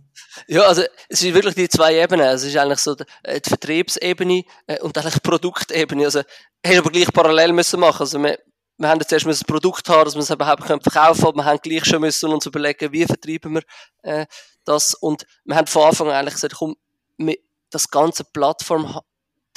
[0.48, 2.26] Ja, also es sind wirklich die zwei Ebenen.
[2.26, 6.06] Also, es ist eigentlich so die, äh, die Vertriebsebene äh, und eigentlich die Produktebene.
[6.06, 6.22] Also
[6.66, 8.00] haben aber gleich parallel müssen machen.
[8.00, 8.40] Also wir,
[8.78, 11.38] wir haben jetzt erst ein Produkt haben, dass wir es überhaupt verkaufen können.
[11.38, 13.64] Wir haben gleich schon müssen uns überlegen, wie vertreiben wir
[14.02, 14.26] äh,
[14.66, 14.96] das.
[14.96, 16.76] Und wir haben von Anfang an eigentlich gesagt, komm,
[17.18, 17.38] wir,
[17.70, 19.00] das ganze Plattform,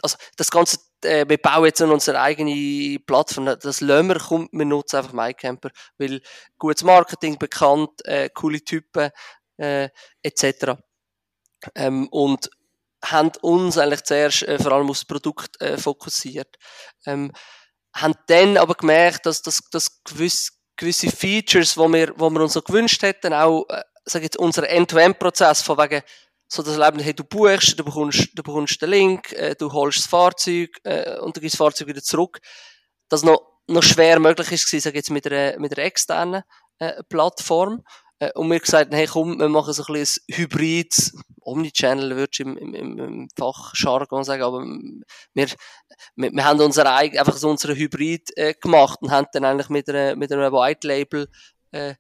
[0.02, 3.46] also das ganze äh, wir bauen jetzt unsere eigene Plattform.
[3.46, 6.20] Das lassen wir, kommt, wir nutzen einfach MyCamper, weil
[6.58, 9.10] gutes Marketing, bekannt, äh, coole Typen,
[9.56, 9.88] äh,
[10.22, 10.74] etc.
[11.74, 12.50] Ähm, und
[13.04, 16.56] haben uns eigentlich zuerst äh, vor allem aufs Produkt äh, fokussiert.
[17.06, 17.32] Ähm,
[17.94, 22.54] haben dann aber gemerkt, dass, dass, dass gewisse, gewisse Features, die wir, wo wir uns
[22.54, 26.02] so gewünscht hätten, auch, äh, sag jetzt, unser End-to-End-Prozess von wegen
[26.48, 29.98] so das Leben, hey, du buchst, du bekommst, du bekommst den Link, äh, du holst
[29.98, 32.40] das Fahrzeug äh, und du gibst das Fahrzeug wieder zurück.
[33.08, 36.42] Das noch, noch schwer möglich ist, sag ich jetzt mit einer, mit einer externen
[36.78, 37.82] äh, Plattform.
[38.18, 42.38] Äh, und wir gesagt, hey, komm, wir machen so ein bisschen ein Hybrid, Omnichannel würdest
[42.38, 44.64] du im, im, im, Fachjargon sagen, aber
[45.34, 45.46] wir,
[46.16, 49.68] wir, wir haben unser eigen, einfach so unsere Hybrid äh, gemacht und haben dann eigentlich
[49.68, 51.28] mit einer, mit einem White Label
[51.72, 51.94] äh,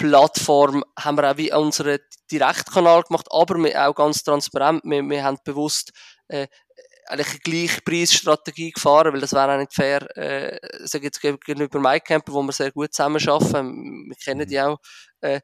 [0.00, 1.98] Plattform haben wir auch wie unseren
[2.32, 4.80] Direktkanal gemacht, aber wir auch ganz transparent.
[4.82, 5.92] Wir, wir haben bewusst
[6.28, 6.46] äh,
[7.06, 11.78] eigentlich eine gleiche Preisstrategie gefahren, weil das wäre auch nicht fair, äh, sage jetzt gegenüber
[11.78, 14.06] MyCamper, wo wir sehr gut zusammen arbeiten.
[14.08, 14.78] Wir kennen die auch
[15.20, 15.42] äh,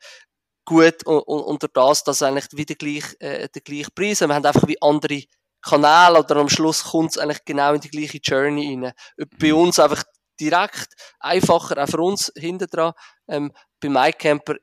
[0.64, 4.21] gut und, durch das, dass eigentlich wieder gleich, äh, der gleiche Preis.
[4.21, 5.23] Wir haben einfach wie andere
[5.61, 8.92] Kanäle oder am Schluss kommt es eigentlich genau in die gleiche Journey rein.
[9.38, 9.59] Bei mhm.
[9.59, 10.03] uns einfach
[10.40, 10.88] direkt,
[11.21, 12.92] einfacher, auch für uns hinten dran.
[13.29, 14.57] Ähm, bei MyCamper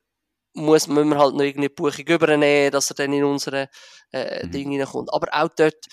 [0.56, 3.70] muss, müssen wir halt noch irgendwie die Buchung übernehmen, dass er dann in unsere
[4.12, 4.52] äh, mhm.
[4.52, 5.12] Dinge reinkommt.
[5.14, 5.86] Aber auch dort,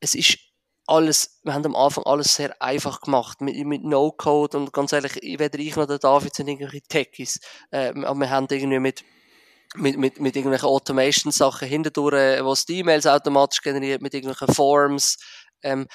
[0.00, 0.38] es ist
[0.86, 5.16] alles, wir haben am Anfang alles sehr einfach gemacht, mit, mit No-Code und ganz ehrlich,
[5.16, 7.40] weder ich noch der David sind irgendwelche Techies,
[7.72, 9.04] äh, aber wir haben irgendwie mit
[9.74, 15.18] mit, mit, mit irgendwelchen Automation-Sachen hindurch, äh, was die E-Mails automatisch generiert, mit irgendwelchen Forms,
[15.62, 15.86] ähm,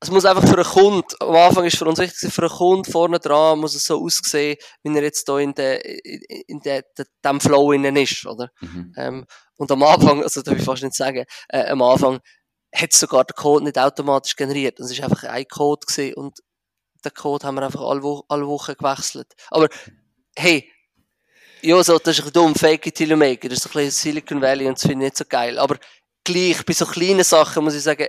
[0.00, 2.90] es muss einfach für einen Kunden, am Anfang ist für uns wichtig, für einen Kunden
[2.90, 5.84] vorne dran muss es so aussehen, wie er jetzt da in der,
[6.48, 8.50] in der, der dem Flow innen ist, oder?
[8.60, 8.92] Mhm.
[8.96, 9.26] Ähm,
[9.56, 12.20] und am Anfang, also darf ich fast nicht sagen, äh, am Anfang
[12.74, 14.78] hat sogar der Code nicht automatisch generiert.
[14.80, 16.38] Es ist einfach ein Code gewesen und
[17.04, 19.32] den Code haben wir einfach alle, Wo alle Wochen gewechselt.
[19.50, 19.68] Aber,
[20.36, 20.70] hey,
[21.62, 23.52] ja, so, das ist ein dumm, fake it till you make it.
[23.52, 25.58] Das ist ein bisschen Silicon Valley und das finde ich nicht so geil.
[25.58, 25.78] Aber
[26.22, 28.06] gleich, bei so kleinen Sachen muss ich sagen,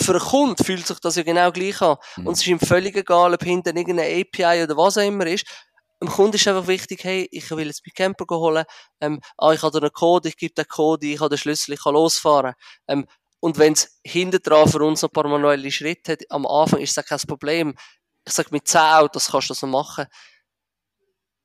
[0.00, 1.96] für einen Kunden fühlt sich das ja genau gleich an.
[2.16, 2.26] Mhm.
[2.26, 5.46] Und es ist ihm völlig egal, ob hinten irgendeine API oder was auch immer ist.
[6.02, 8.64] Dem Kunden ist einfach wichtig, hey, ich will jetzt bei Camper holen,
[9.00, 11.74] ähm, ah, ich habe da einen Code, ich gebe den Code, ich habe den Schlüssel,
[11.74, 12.54] ich kann losfahren.
[12.88, 13.06] Ähm,
[13.40, 16.96] und wenn es hinten dran für uns ein paar manuelle Schritte hat, am Anfang ist
[16.96, 17.74] das kein Problem.
[18.26, 20.06] Ich sage, mit 10 Autos kannst du das noch machen.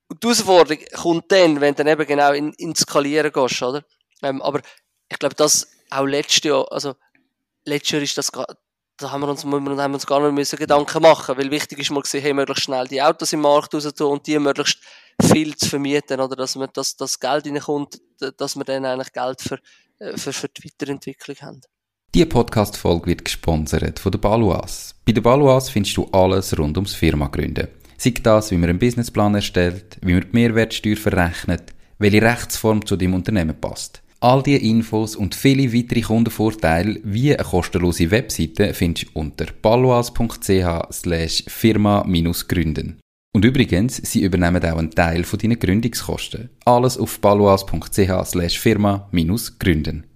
[0.08, 3.84] Und die Herausforderung kommt dann, wenn du dann eben genau in, in Skalieren gehst, oder?
[4.24, 4.62] Ähm, aber
[5.10, 6.96] ich glaube, das auch letztes Jahr, also
[7.70, 8.32] letztes Jahr ist das,
[8.98, 11.92] da haben wir uns, haben wir uns gar nicht müssen Gedanken machen, weil wichtig ist
[11.92, 14.80] mal gesehen, hey, möglichst schnell die Autos im Markt raus tun und die möglichst
[15.22, 18.02] viel zu vermieten, oder dass man, dass das Geld reinkommt,
[18.38, 19.60] dass wir dann eigentlich Geld für,
[20.00, 21.62] äh, für, für die Weiterentwicklung haben.
[22.14, 24.96] Diese Podcast-Folge wird gesponsert von der Baluas.
[25.06, 27.68] Bei der Baluas findest du alles rund ums Firma gründen.
[27.98, 32.96] Sei das, wie man einen Businessplan erstellt, wie man die Mehrwertsteuer verrechnet, welche Rechtsform zu
[32.96, 34.02] deinem Unternehmen passt.
[34.22, 40.92] All diese Infos und viele weitere Kundenvorteile wie eine kostenlose Webseite findest du unter paloas.ch
[40.92, 43.00] slash firma-gründen.
[43.34, 46.50] Und übrigens, sie übernehmen auch einen Teil von deinen Gründungskosten.
[46.66, 50.09] Alles auf paloas.ch slash firma-gründen.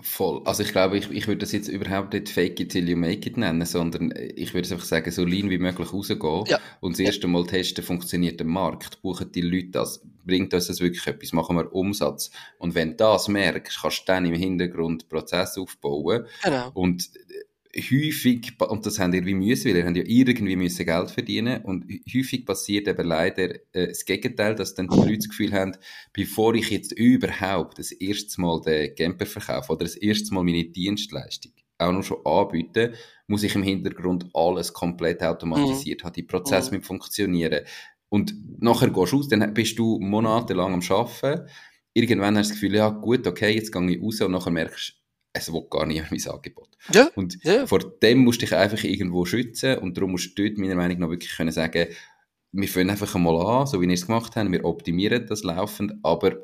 [0.00, 0.42] Voll.
[0.44, 3.28] Also ich glaube, ich, ich würde das jetzt überhaupt nicht fake it till you make
[3.28, 6.60] it nennen, sondern ich würde einfach sagen, so lean wie möglich rausgehen ja.
[6.78, 10.78] und das erste Mal testen, funktioniert der Markt, buchen die Leute das, bringt uns das
[10.80, 12.30] wirklich etwas, machen wir Umsatz.
[12.58, 16.70] Und wenn du das merkst, kannst du dann im Hintergrund Prozess aufbauen genau.
[16.74, 17.10] und
[17.76, 21.84] häufig, und das haben irgendwie müssen, weil ihr habt ja irgendwie müssen Geld verdienen und
[22.14, 25.76] häufig passiert eben leider äh, das Gegenteil, dass dann die Leute das Gefühl haben,
[26.12, 30.64] bevor ich jetzt überhaupt das erste Mal den Camper verkaufe oder das erste Mal meine
[30.64, 32.94] Dienstleistung auch noch schon anbieten,
[33.26, 36.06] muss ich im Hintergrund alles komplett automatisiert mhm.
[36.06, 36.78] haben, die Prozesse mhm.
[36.78, 37.64] mit funktionieren.
[38.08, 41.48] Und nachher gehst du aus, dann bist du monatelang am Arbeiten.
[41.92, 44.90] Irgendwann hast du das Gefühl, ja gut, okay, jetzt gehe ich raus und nachher merkst
[44.90, 44.97] du,
[45.38, 46.68] es will gar nicht mein Angebot.
[46.92, 47.66] Ja, und ja.
[47.66, 50.98] vor dem musst du dich einfach irgendwo schützen und darum musst du dort meiner Meinung
[50.98, 51.88] nach wirklich können sagen,
[52.52, 55.94] wir fangen einfach einmal an, so wie wir es gemacht haben, wir optimieren das laufend,
[56.02, 56.38] aber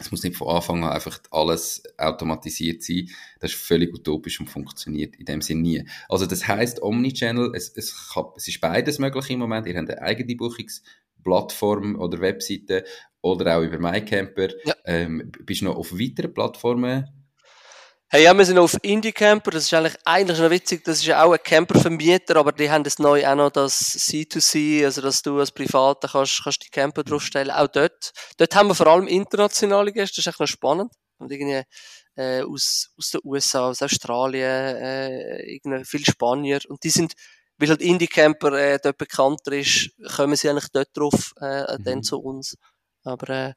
[0.00, 3.08] es muss nicht von Anfang an einfach alles automatisiert sein.
[3.40, 5.88] Das ist völlig utopisch und funktioniert in dem Sinne nie.
[6.08, 9.66] Also das heißt Omnichannel, es, es, kann, es ist beides möglich im Moment.
[9.66, 12.84] Ihr habt eine eigene Buchungsplattform oder Webseite
[13.22, 14.50] oder auch über MyCamper.
[14.64, 14.74] Ja.
[14.84, 17.08] Ähm, bist du noch auf weiteren Plattformen
[18.10, 19.50] Hey, ja, wir sind auf Indie Camper.
[19.50, 20.82] Das ist eigentlich, eigentlich noch witzig.
[20.82, 24.82] Das ist ja auch ein Campervermieter, aber die haben das neu auch noch das C2C,
[24.86, 27.50] also dass du als Privater kannst, kannst die Camper draufstellen.
[27.50, 28.12] Auch dort.
[28.38, 30.16] Dort haben wir vor allem internationale Gäste.
[30.16, 30.90] Das ist echt noch spannend.
[31.18, 31.62] Und irgendwie,
[32.16, 36.60] äh, aus, aus den USA, aus Australien, äh, irgendwie viel Spanier.
[36.66, 37.12] Und die sind,
[37.58, 41.84] weil halt Indie Camper, äh, dort bekannter ist, kommen sie eigentlich dort drauf, äh, mhm.
[41.84, 42.56] dann zu uns.
[43.04, 43.52] Aber, äh,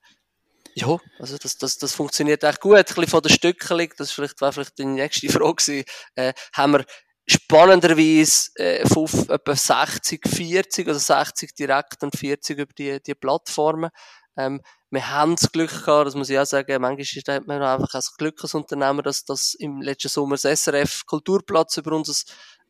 [0.76, 2.76] ja, also das, das, das funktioniert echt gut.
[2.76, 6.74] Ein bisschen von der Stückelung, das vielleicht, wäre vielleicht die nächste Frage gewesen, äh, haben
[6.74, 6.86] wir
[7.28, 13.92] spannenderweise äh, auf etwa 60, 40, also 60 direkt und 40 über die, die Plattformen.
[14.38, 17.92] Ähm, wir haben das Glück gehabt, das muss ich auch sagen, manchmal hat man einfach
[17.92, 22.14] das Glück als Unternehmer, dass das im letzten Sommer das SRF Kulturplatz über unser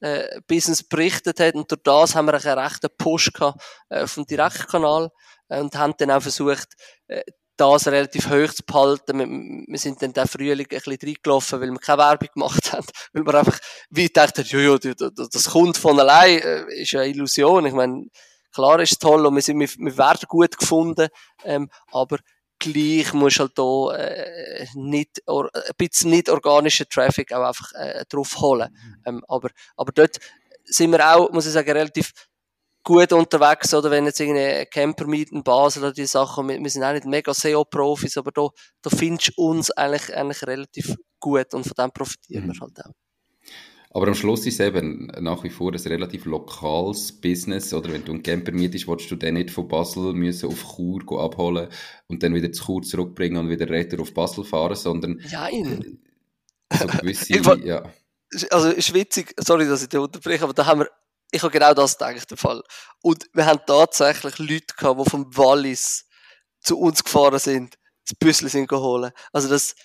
[0.01, 4.25] äh, Business berichtet hat und durch das haben wir einen rechten Push gehabt äh, dem
[4.25, 5.09] Direktkanal
[5.49, 6.69] äh, und haben dann auch versucht,
[7.07, 7.23] äh,
[7.61, 9.19] das relativ hoch zu behalten.
[9.19, 9.27] Wir,
[9.67, 12.85] wir sind dann den Frühling ein bisschen reingelaufen, weil wir keine Werbung gemacht haben.
[13.13, 13.59] Weil wir einfach
[13.89, 14.25] wie ja,
[14.61, 17.65] ja, das kommt von allein, äh, ist ja eine Illusion.
[17.65, 18.07] Ich meine,
[18.53, 21.07] klar ist es toll und wir, sind, wir, wir werden gut gefunden,
[21.43, 22.17] ähm, aber
[22.59, 28.05] gleich muss halt da äh, nicht, or, ein bisschen nicht organischen Traffic auch einfach äh,
[28.07, 28.69] drauf holen.
[28.71, 28.95] Mhm.
[29.05, 30.17] Ähm, aber, aber dort
[30.65, 32.11] sind wir auch, muss ich sagen, relativ
[32.83, 36.83] gut unterwegs, oder wenn jetzt irgendeine Camper mieten, Basel oder die Sachen, wir, wir sind
[36.83, 38.49] auch nicht mega SEO-Profis, aber da,
[38.81, 42.53] da findest du uns eigentlich, eigentlich relativ gut und von dem profitieren mhm.
[42.53, 42.91] wir halt auch.
[43.93, 48.05] Aber am Schluss ist es eben nach wie vor ein relativ lokales Business, oder wenn
[48.05, 51.67] du einen Camper mietest, willst du den nicht von Basel müssen auf Chur abholen
[52.07, 55.99] und dann wieder zu Chur zurückbringen und wieder retour auf Basel fahren, sondern Nein.
[56.73, 57.33] so gewisse,
[57.65, 57.83] ja.
[58.49, 60.89] Also ist witzig, sorry, dass ich dich unterbreche, aber da haben wir
[61.31, 62.61] ich habe genau das gedacht, der Fall.
[63.01, 66.05] Und wir haben tatsächlich Leute gehabt, die vom Wallis
[66.59, 67.75] zu uns gefahren sind,
[68.07, 69.13] das Büssel sind geholt.
[69.31, 69.75] Also das,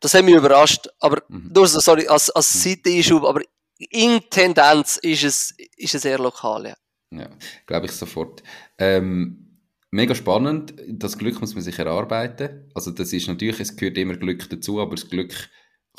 [0.00, 0.88] das hat mich überrascht.
[1.00, 1.50] Aber, mhm.
[1.54, 2.58] nur so, sorry, als, als mhm.
[2.58, 3.42] Seiteneinschub, aber
[3.78, 6.74] in Tendenz ist es, ist es eher lokal, ja.
[7.10, 7.28] Ja,
[7.66, 8.42] glaube ich sofort.
[8.78, 9.58] Ähm,
[9.90, 10.74] mega spannend.
[10.88, 12.70] Das Glück muss man sich erarbeiten.
[12.74, 15.50] Also das ist natürlich, es gehört immer Glück dazu, aber das Glück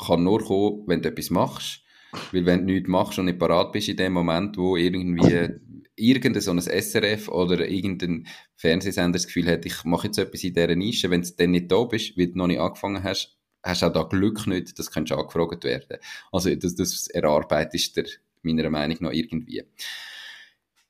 [0.04, 1.83] kann nur kommen, wenn du etwas machst.
[2.32, 5.50] Weil wenn du nichts machst und nicht parat bist in dem Moment, wo irgendwie
[5.96, 10.54] irgendein so ein SRF oder irgendein Fernsehsender das Gefühl hat, ich mache jetzt etwas in
[10.54, 13.82] dieser Nische, wenn du dann nicht da bist, weil du noch nicht angefangen hast, hast
[13.82, 15.98] du auch da Glück nicht, das könntest angefragt werden.
[16.32, 18.02] Also das, das erarbeitest du
[18.42, 19.62] meiner Meinung nach irgendwie.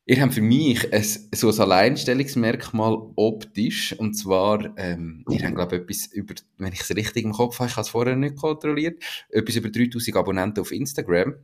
[0.07, 5.77] Ihr habt für mich ein, so ein Alleinstellungsmerkmal optisch, und zwar, ähm, ihr habt, glaube
[5.77, 8.37] ich, etwas über, wenn ich es richtig im Kopf habe, ich habe es vorher nicht
[8.37, 11.37] kontrolliert, etwas über 3000 Abonnenten auf Instagram.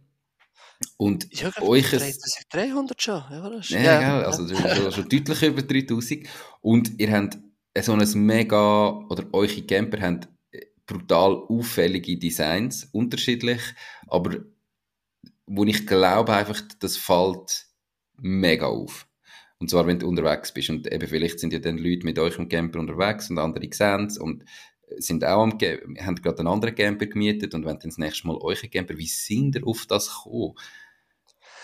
[0.98, 2.14] Und Ich habe euch gerade ein,
[2.50, 3.22] 300 schon.
[3.30, 6.28] Ja, das ist, ja, ja, also schon, schon deutlich über 3000.
[6.60, 7.38] Und ihr habt
[7.80, 10.26] so ein mega, oder eure Camper haben
[10.86, 13.60] brutal auffällige Designs, unterschiedlich,
[14.08, 14.38] aber
[15.46, 17.69] wo ich glaube einfach, das fällt
[18.20, 19.06] mega auf.
[19.58, 20.70] Und zwar, wenn du unterwegs bist.
[20.70, 24.06] Und eben vielleicht sind ja dann Leute mit euch im Camper unterwegs und andere sehen
[24.06, 24.44] es und
[24.96, 28.38] sind auch am, haben gerade einen anderen Camper gemietet und wenn dann das nächste Mal
[28.38, 30.54] euren Camper, wie sind ihr auf das gekommen?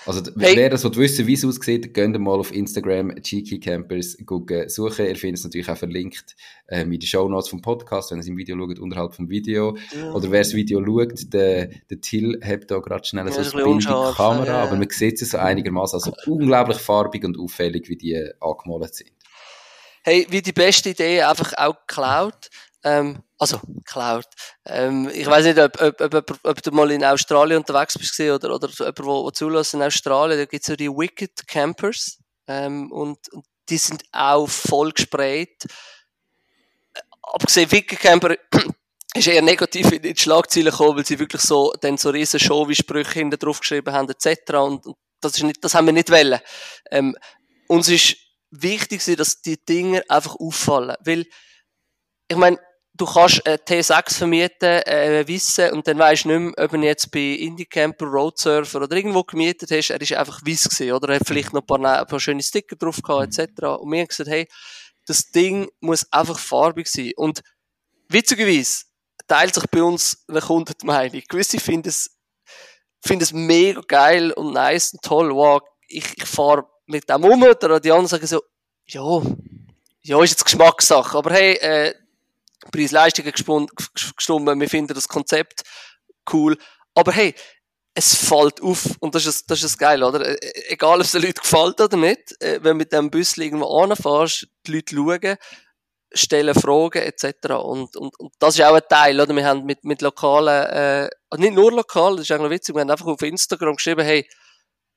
[0.06, 0.56] Also, Hey.
[0.56, 5.06] wer das wissen, wie es aussieht, geht mal auf Instagram Cheeky Campers gucken, suchen.
[5.06, 6.36] Ihr findet es natürlich auch verlinkt
[6.68, 9.28] ähm, in den Show Notes vom Podcast, wenn ihr es im Video schaut, unterhalb vom
[9.28, 9.76] Video.
[9.96, 10.12] Ja.
[10.12, 13.44] Oder wer das Video schaut, der, der Till hat da gerade schnell Ja, so ein
[13.44, 14.62] Bild in die unscharf, Kamera, ja.
[14.62, 19.10] aber man sieht es so einigermaßen, also unglaublich farbig und auffällig, wie die angemalt sind.
[20.04, 22.48] Hey, wie die beste Idee einfach auch geklaut.
[22.84, 24.26] Ähm, also, geklaut.
[24.64, 28.54] Ähm, ich weiß nicht, ob, ob, ob, ob, du mal in Australien unterwegs bist oder,
[28.54, 30.38] oder jemand, der, zulässt in Australien.
[30.38, 32.18] Da gibt's so die Wicked Campers.
[32.48, 35.66] Ähm, und, und die sind auch voll gesprayt.
[37.22, 38.36] Abgesehen, Wicked Camper
[39.14, 43.12] ist eher negativ in die Schlagzeilen gekommen, weil sie wirklich so, dann so riesen Show-Sprüche
[43.12, 44.54] hinten drauf geschrieben haben, etc.
[44.54, 46.40] Und, und das ist nicht, das haben wir nicht wollen.
[46.90, 47.16] Ähm,
[47.68, 48.16] uns ist
[48.50, 50.96] wichtig dass die Dinge einfach auffallen.
[51.04, 51.26] Weil,
[52.28, 52.58] ich meine,
[52.96, 56.78] du kannst äh, T6 vermieten, äh, wissen, und dann weisst du nicht mehr, ob du
[56.78, 61.08] jetzt bei Indie-Camper, Roadsurfer oder irgendwo gemietet hast, er ist einfach weiss gewesen, oder?
[61.10, 63.62] Er hat vielleicht noch ein paar, ne- ein paar schöne Sticker drauf gehabt, etc.
[63.80, 64.46] Und wir haben gesagt, hey,
[65.06, 67.12] das Ding muss einfach farbig sein.
[67.16, 67.42] Und
[68.08, 68.84] witzigerweise
[69.26, 71.22] teilt sich bei uns eine Kunde die Meinung.
[71.28, 72.16] Gewisse finden es,
[73.04, 75.34] finden es mega geil und nice und toll.
[75.34, 78.42] Wow, ich, ich fahre mit dem um, oder die anderen sagen so,
[78.86, 79.22] ja,
[80.02, 81.18] ja, ist jetzt Geschmackssache.
[81.18, 81.94] Aber hey, äh,
[82.70, 83.68] Preis-Leistung gespun-
[84.16, 85.62] gestummen, wir finden das Konzept
[86.32, 86.56] cool.
[86.94, 87.34] Aber hey,
[87.94, 90.20] es fällt auf und das ist, das, ist das Geil, oder?
[90.26, 90.36] Äh,
[90.68, 93.78] Egal, ob es den Leuten gefällt oder nicht, äh, wenn du mit dem Bus irgendwo
[93.80, 95.36] anfährst, die Leute schauen,
[96.12, 97.54] stellen Fragen etc.
[97.54, 99.34] Und, und, und das ist auch ein Teil, oder?
[99.34, 101.08] Wir haben mit, mit lokalen, äh,
[101.38, 104.28] nicht nur lokal, das ist eigentlich witzig, wir haben einfach auf Instagram geschrieben, hey,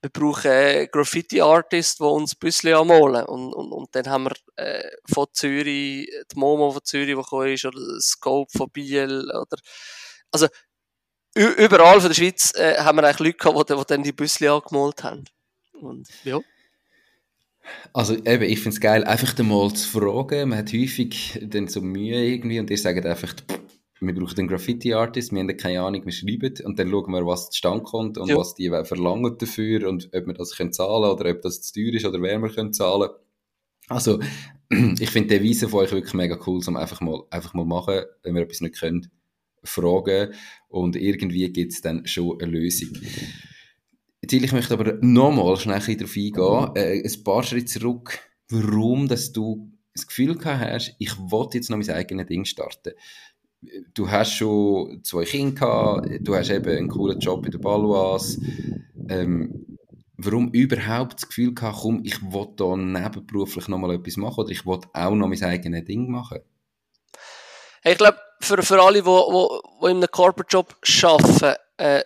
[0.01, 3.25] wir brauchen Graffiti-Artists, die uns Büsschen anmalen.
[3.25, 7.53] Und, und, und dann haben wir äh, von Zürich, die Momo von Zürich, die gekommen
[7.53, 9.57] ist, oder Scope von Biel, oder,
[10.31, 10.47] also,
[11.35, 14.47] überall von der Schweiz äh, haben wir eigentlich Leute gehabt, die, die dann die Büsschen
[14.47, 15.25] angemalt haben.
[15.73, 16.39] Und, ja.
[17.93, 20.49] Also eben, ich finde es geil, einfach mal zu fragen.
[20.49, 23.59] Man hat häufig dann so Mühe irgendwie und ihr sagt einfach, pff,
[24.01, 27.49] wir brauchen einen Graffiti-Artist, wir haben keine Ahnung, wir schreiben und dann schauen wir, was
[27.49, 28.37] zustande kommt und Ja.
[28.37, 31.93] was die verlangen dafür und ob wir das können zahlen oder ob das zu teuer
[31.93, 33.09] ist oder wer wir können zahlen.
[33.87, 34.19] Also,
[34.99, 38.01] ich finde die Weise von euch wirklich mega cool, um einfach mal, einfach mal machen,
[38.23, 39.11] wenn wir etwas nicht können,
[39.63, 40.33] fragen
[40.69, 42.89] und irgendwie gibt es dann schon eine Lösung.
[44.25, 48.19] Till, ich möchte aber nochmal schnell ein darauf eingehen, äh, ein paar Schritte zurück,
[48.49, 52.93] warum dass du das Gefühl gehabt hast, ich wollte jetzt noch mein eigenes Ding starten.
[53.93, 55.55] Du hast schon zwei Kinder
[56.01, 58.39] gehabt, du hast eben einen coolen Job bei der Baloise.
[59.09, 59.77] Ähm,
[60.17, 64.65] warum überhaupt das Gefühl gehabt, komm, ich will da nebenberuflich nochmal etwas machen oder ich
[64.65, 66.39] will auch noch mein eigenes Ding machen?
[67.81, 72.03] Hey, ich glaube, für, für alle, die, die, die in einem Corporate Job arbeiten, äh,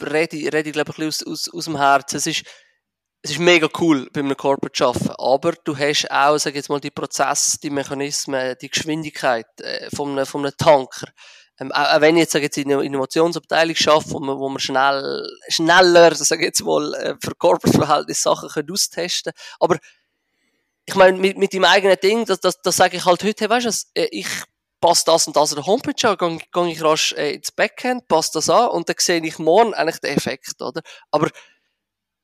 [0.00, 2.16] rede, rede ich, glaube ich, aus, aus, aus dem Herzen.
[2.16, 2.44] Es ist,
[3.28, 5.10] es ist mega cool, bei einem Corporate zu arbeiten.
[5.18, 10.12] Aber du hast auch, sag jetzt mal, die Prozesse, die Mechanismen, die Geschwindigkeit äh, von,
[10.12, 11.08] einem, von einem Tanker.
[11.60, 14.58] Ähm, auch, wenn ich jetzt, sag jetzt in einer Innovationsabteilung arbeite, wo man, wo man
[14.60, 19.76] schnell, schneller, sag jetzt mal, äh, für Corporate-Verhältnisse Sachen können austesten Aber
[20.86, 23.50] ich meine, mit, mit dem eigenen Ding, das, das, das sage ich halt heute, hey,
[23.50, 24.28] weißt du, äh, ich
[24.80, 28.30] passe das und das an der Homepage an, gehe ich rasch äh, ins Backend, passe
[28.34, 30.80] das an und dann sehe ich morgen eigentlich den Effekt, oder?
[31.10, 31.28] Aber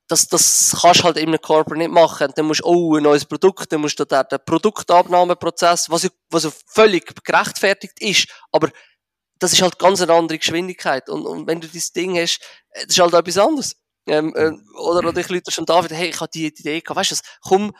[0.07, 2.31] das, das kannst halt in einem Corporate nicht machen.
[2.35, 6.09] Dann musst du, oh, ein neues Produkt, dann musst du da den Produktabnahmeprozess, was ja,
[6.29, 8.69] was ja völlig gerechtfertigt ist, aber
[9.39, 11.09] das ist halt ganz eine andere Geschwindigkeit.
[11.09, 12.39] Und, und wenn du dieses Ding hast,
[12.69, 13.75] äh, das ist halt etwas anderes.
[14.07, 17.11] Ähm, äh, oder, oder ich Leute schon David, hey, ich habe die Idee gehabt, weißt
[17.11, 17.73] du was, komm,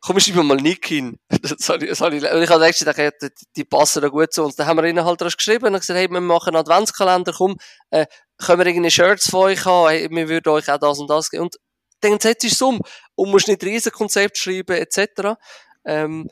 [0.00, 1.18] komm, schreib mir mal Nick hin.
[1.42, 4.08] Das habe ich, das habe ich, und ich habe echt gedacht, die, die passen da
[4.08, 4.56] gut zu uns.
[4.56, 7.56] Dann haben wir ihnen halt geschrieben und gesagt, hey, wir machen einen Adventskalender, komm,
[7.90, 8.06] äh,
[8.38, 11.30] können wir irgendeine Shirts von euch haben, hey, wir würden euch auch das und das
[11.30, 11.44] geben.
[11.44, 11.56] Und
[12.00, 12.80] dann setzt es um.
[13.14, 15.36] und musst nicht riesen Konzept schreiben, etc.
[15.84, 16.28] Ähm,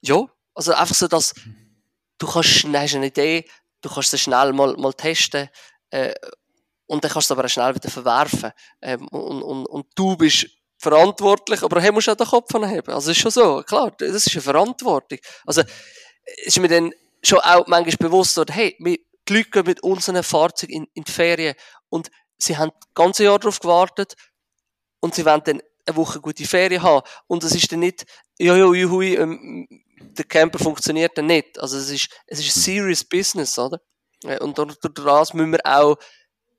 [0.00, 1.34] ja, also einfach so, dass
[2.18, 3.44] du kannst, schnell eine Idee,
[3.80, 5.48] du kannst sie schnell mal, mal testen,
[5.90, 6.14] äh,
[6.86, 8.50] und dann kannst du aber auch schnell wieder verwerfen.
[8.80, 10.46] Ähm, und, und, und du bist
[10.78, 12.94] verantwortlich, aber hey, musst auch den Kopf anheben.
[12.94, 13.62] Also, ist schon so.
[13.62, 15.18] Klar, das ist eine Verantwortung.
[15.44, 15.62] Also,
[16.44, 16.92] ist mir dann
[17.22, 18.96] schon auch manchmal bewusst, oder, hey, wir,
[19.28, 21.54] die Leute mit unseren Fahrzeugen in, in die Ferien
[21.88, 24.14] und sie haben das ganze Jahr darauf gewartet
[25.00, 27.06] und sie wollen dann eine Woche gute Ferien haben.
[27.26, 28.04] Und es ist dann nicht,
[28.38, 29.66] ja, ja, juhui, ähm,
[30.00, 31.58] der Camper funktioniert dann nicht.
[31.58, 33.80] Also es ist, es ist ein serious Business, oder?
[34.40, 35.96] Und durch das müssen wir auch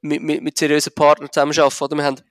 [0.02, 1.98] mit, mit, mit seriösen Partnern zusammenarbeiten, oder?
[1.98, 2.22] Wir haben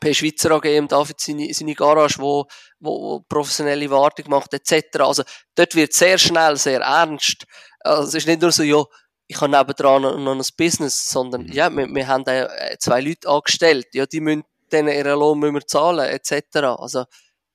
[0.00, 2.46] bei Schweizer AG und David seine, seine Garage, wo,
[2.80, 5.00] wo, wo professionelle Wartung macht, etc.
[5.00, 5.22] Also,
[5.54, 7.44] dort wird sehr schnell, sehr ernst.
[7.80, 8.82] Also, es ist nicht nur so, ja,
[9.26, 11.52] ich habe nebendran noch, noch ein Business, sondern, mhm.
[11.52, 15.54] ja, wir, wir haben äh, zwei Leute angestellt, ja, die müssen denen ihren Lohn müssen
[15.54, 16.56] wir zahlen, etc.
[16.78, 17.04] Also,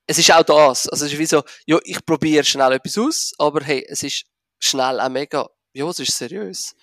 [0.06, 0.88] es ist auch das.
[0.88, 4.26] Also, es ist wie so, ja, ich probiere schnell etwas aus, aber hey, es ist
[4.60, 6.76] schnell auch mega, ja, es ist seriös.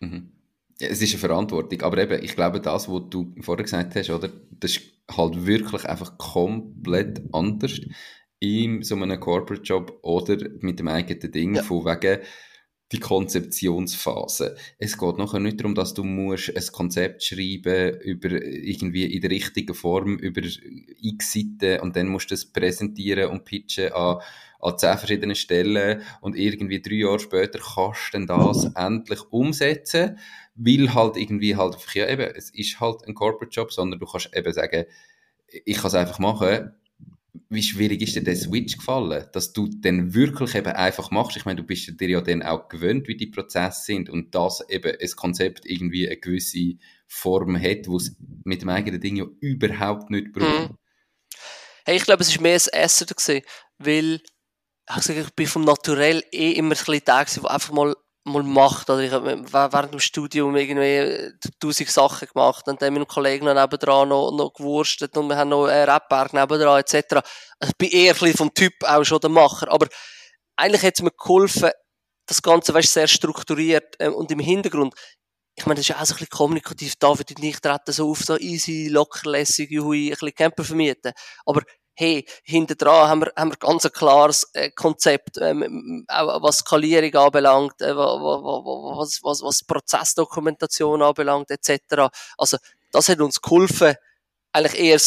[0.00, 0.32] Mhm.
[0.80, 4.10] Ja, es ist eine Verantwortung, aber eben, ich glaube, das, was du vorher gesagt hast,
[4.10, 4.80] oder, das ist
[5.10, 7.80] halt wirklich einfach komplett anders
[8.38, 11.62] in so einem Corporate Job oder mit dem eigenen Ding, ja.
[11.62, 12.22] von wegen,
[12.92, 14.56] die Konzeptionsphase.
[14.78, 19.30] Es geht nachher nicht darum, dass du musst ein Konzept schreiben über irgendwie in der
[19.30, 24.18] richtigen Form über x Seiten und dann musst du es präsentieren und pitchen an,
[24.60, 30.18] an zehn verschiedenen Stellen und irgendwie drei Jahre später kannst du dann das endlich umsetzen,
[30.56, 34.34] weil halt irgendwie halt ja eben, es ist halt ein Corporate Job, sondern du kannst
[34.36, 34.84] eben sagen,
[35.64, 36.72] ich kann es einfach machen,
[37.50, 41.36] wie schwierig ist dir der Switch gefallen, dass du dann wirklich eben einfach machst?
[41.36, 44.64] Ich meine, du bist dir ja dann auch gewöhnt, wie die Prozesse sind und dass
[44.68, 46.74] eben ein Konzept irgendwie eine gewisse
[47.08, 50.70] Form hat, wo es mit dem eigenen Ding ja überhaupt nicht braucht.
[50.70, 50.76] Mhm.
[51.84, 53.42] Hey, ich glaube, es war mehr ein Essen gewesen,
[53.78, 54.22] weil
[54.88, 58.42] ich, gesagt, ich bin vom Naturell eh immer ein bisschen der, der einfach mal mal
[58.42, 58.90] macht.
[58.90, 63.46] Oder ich habe während dem Studium irgendwie tausend Sachen gemacht und dann mit einem Kollegen
[63.46, 67.22] noch nebendran noch, noch gewurstet und wir haben noch einen Rapberg nebendran etc.
[67.58, 69.70] Also ich bin eher ein vom Typ auch schon der Macher.
[69.70, 69.86] Aber
[70.56, 71.70] eigentlich hat es mir geholfen,
[72.26, 74.94] das Ganze weißt, sehr strukturiert ähm, und im Hintergrund.
[75.56, 76.96] Ich meine, das ist auch so ein bisschen kommunikativ.
[76.96, 81.12] David und ich treten so auf so easy, lockerlässig, juhui, ein bisschen Camper vermieten.
[81.44, 81.62] Aber
[82.00, 86.60] hey, hinter dran haben wir, haben wir ganz ein klares äh, Konzept, ähm, auch was
[86.60, 92.08] Skalierung anbelangt, äh, was, was, was Prozessdokumentation anbelangt, etc.
[92.38, 92.56] Also,
[92.90, 93.94] das hat uns geholfen,
[94.52, 94.98] eigentlich eher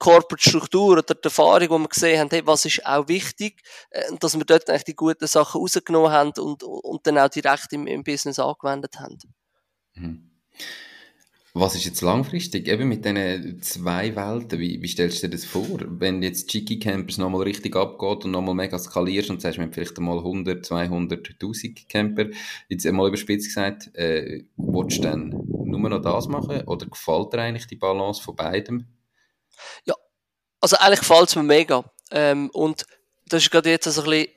[0.00, 4.02] Corporate Struktur oder die Erfahrung, wo wir gesehen haben, hey, was ist auch wichtig, äh,
[4.18, 7.86] dass wir dort eigentlich die guten Sachen rausgenommen haben und, und dann auch direkt im,
[7.86, 9.18] im Business angewendet haben.
[9.94, 10.32] Mhm.
[11.56, 12.66] Was ist jetzt langfristig?
[12.66, 15.78] Eben mit diesen zwei Welten, wie, wie stellst du dir das vor?
[15.86, 19.72] Wenn jetzt Chicky Campers nochmal richtig abgeht und nochmal mega skalierst und sagst, wir haben
[19.72, 22.26] vielleicht einmal 100, 200, 1000 Camper,
[22.68, 27.42] jetzt einmal überspitzt gesagt, äh, willst du dann nur noch das machen oder gefällt dir
[27.42, 28.86] eigentlich die Balance von beidem?
[29.84, 29.94] Ja,
[30.60, 31.84] also eigentlich gefällt es mir mega.
[32.10, 32.84] Ähm, und
[33.28, 34.28] das ist gerade jetzt so ein bisschen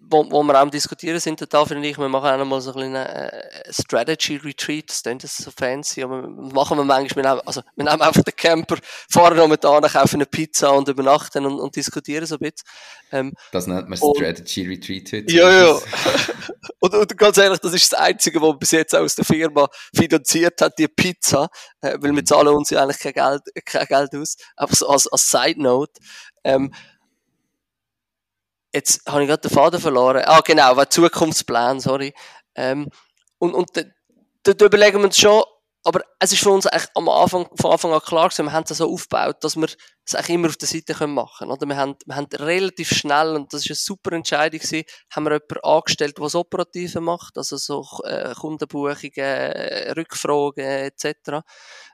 [0.00, 2.94] wo, wo wir auch diskutieren sind, da finde ich, wir machen auch nochmal so ein
[2.94, 3.30] äh,
[3.70, 7.84] Strategy Retreat, das klingt das so fancy, aber machen wir manchmal, wir nehmen, also, wir
[7.84, 8.76] nehmen einfach den Camper,
[9.10, 12.68] fahren noch mit an, kaufen eine Pizza und übernachten und, und diskutieren so ein bisschen.
[13.10, 15.32] Ähm, das nennt man Strategy Retreat heute.
[15.32, 15.78] Ja, ja.
[16.78, 20.60] und, und ganz ehrlich, das ist das Einzige, was bis jetzt aus der Firma finanziert
[20.60, 21.48] hat, die Pizza,
[21.80, 25.06] äh, weil wir zahlen uns ja eigentlich kein Geld, kein Geld aus, aber so als,
[25.08, 25.92] als Side Note.
[26.44, 26.72] Ähm,
[28.78, 30.22] jetzt habe ich gerade den Faden verloren.
[30.24, 32.14] Ah, genau, war Zukunftsplan, sorry.
[32.54, 32.88] Ähm,
[33.38, 33.68] und, und
[34.42, 35.42] da überlegen wir uns schon,
[35.84, 38.64] aber es ist für uns eigentlich am Anfang, von Anfang an klar gewesen, wir haben
[38.68, 39.68] es so aufgebaut, dass wir
[40.04, 41.68] es eigentlich immer auf der Seite machen können?
[41.68, 45.32] Wir haben, wir haben relativ schnell, und das ist eine super Entscheidung gewesen, haben wir
[45.32, 49.52] jemanden angestellt, der das Operative macht, also so äh, Kundenbuchungen,
[49.96, 51.40] Rückfragen etc.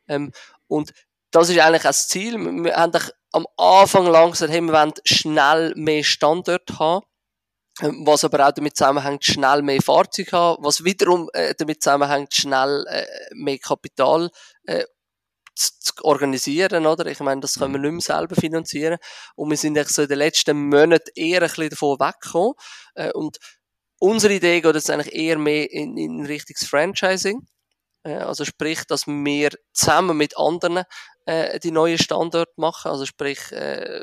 [0.08, 0.32] Ähm,
[0.66, 0.92] und
[1.34, 2.38] das ist eigentlich auch das Ziel.
[2.38, 2.92] Wir haben
[3.32, 7.04] am Anfang lang gesagt, hey, wir wollen schnell mehr Standort haben.
[7.80, 12.32] Ähm, was aber auch damit zusammenhängt, schnell mehr Fahrzeuge haben, was wiederum äh, damit zusammenhängt,
[12.32, 13.04] schnell äh,
[13.34, 14.30] mehr Kapital
[14.62, 14.84] äh,
[15.56, 17.06] zu, zu, organisieren, oder?
[17.06, 18.98] Ich meine, das können wir nicht mehr selber finanzieren.
[19.34, 22.54] Und wir sind so in den letzten Monaten eher ein bisschen davon weggekommen.
[22.94, 23.38] Äh, und
[23.98, 27.44] unsere Idee geht jetzt eigentlich eher mehr in, in Richtung Franchising.
[28.04, 30.84] Äh, also sprich, dass wir zusammen mit anderen
[31.26, 32.90] äh, die neuen Standorte machen.
[32.90, 34.02] Also sprich, äh,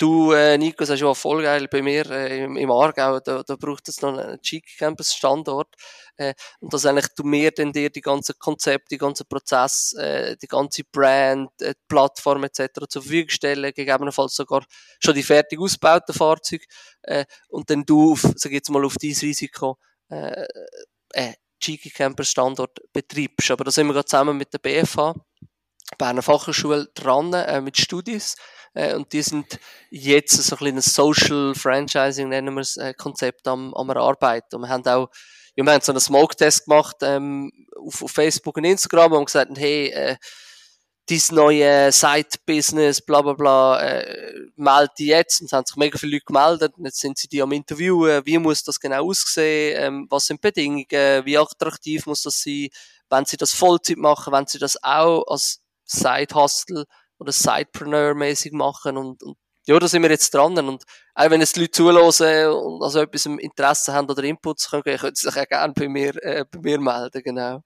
[0.00, 3.56] Du, äh, Nico, sagst ja voll geil bei mir äh, im, im Aargau, da, da
[3.56, 5.68] braucht es noch einen Cheeky Campus Standort.
[6.16, 10.38] Äh, und dass eigentlich du mir dann dir die ganzen Konzepte, die ganzen Prozess, äh,
[10.38, 12.88] die ganze Brand, äh, die Plattform etc.
[12.88, 14.64] zur Verfügung stellen, gegebenenfalls sogar
[15.00, 16.64] schon die fertig ausgebauten Fahrzeuge
[17.02, 19.76] äh, und dann du, auf, sag jetzt mal, auf dieses Risiko
[20.08, 20.46] äh,
[21.12, 23.50] äh, Cheeky Camper Standort betreibst.
[23.50, 25.14] Aber da sind wir gerade zusammen mit der BFH,
[25.98, 28.36] Berner Fachhochschule, dran äh, mit Studis.
[28.74, 29.58] Äh, und die sind
[29.90, 34.56] jetzt so ein kleines Social Franchising, nennen wir es, äh, Konzept am, am Erarbeiten.
[34.56, 35.08] Und wir haben auch
[35.56, 39.50] ja, wir haben so einen Smoke-Test gemacht ähm, auf, auf Facebook und Instagram und gesagt,
[39.56, 40.16] hey, äh,
[41.08, 45.40] dieses neue Side-Business, bla bla bla, äh, melde die jetzt.
[45.40, 46.74] Und es haben sich mega viele Leute gemeldet.
[46.78, 48.24] Und jetzt sind sie die am Interviewen.
[48.24, 49.76] Wie muss das genau aussehen?
[49.76, 50.86] Ähm, was sind Bedingungen?
[50.88, 52.68] Wie attraktiv muss das sein?
[53.08, 55.60] Wenn sie das Vollzeit machen, wenn sie das auch als
[55.90, 56.84] Side-Hustle
[57.18, 59.36] oder Sidepreneur-mäßig machen und, und
[59.66, 60.56] ja, da sind wir jetzt dran.
[60.58, 60.84] Und
[61.14, 64.82] auch wenn jetzt die Leute zulassen und also etwas im Interesse haben oder Inputs können,
[64.82, 67.62] können sie sich auch gerne bei mir, äh, bei mir melden, genau.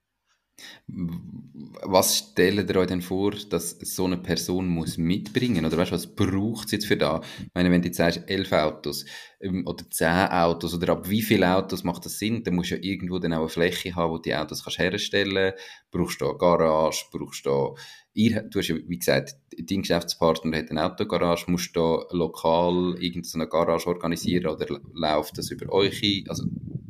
[0.87, 5.65] Was stellt ihr euch denn vor, dass so eine Person muss mitbringen?
[5.65, 7.21] Oder weißt du, was braucht es jetzt für da?
[7.39, 9.05] Ich meine, wenn du jetzt sagst, elf Autos
[9.41, 12.43] ähm, oder zehn Autos oder ab wie viele Autos macht das Sinn?
[12.43, 14.79] Dann musst du ja irgendwo dann auch eine Fläche haben, wo du die Autos kannst
[14.79, 15.91] herstellen kannst.
[15.91, 17.75] Brauchst du eine Garage, brauchst du
[18.15, 23.47] ihr, du hast ja, wie gesagt, dein Geschäftspartner hat eine Autogarage, musst du lokal irgendeine
[23.47, 26.25] Garage organisieren oder läuft das über euch?
[26.27, 26.45] Also,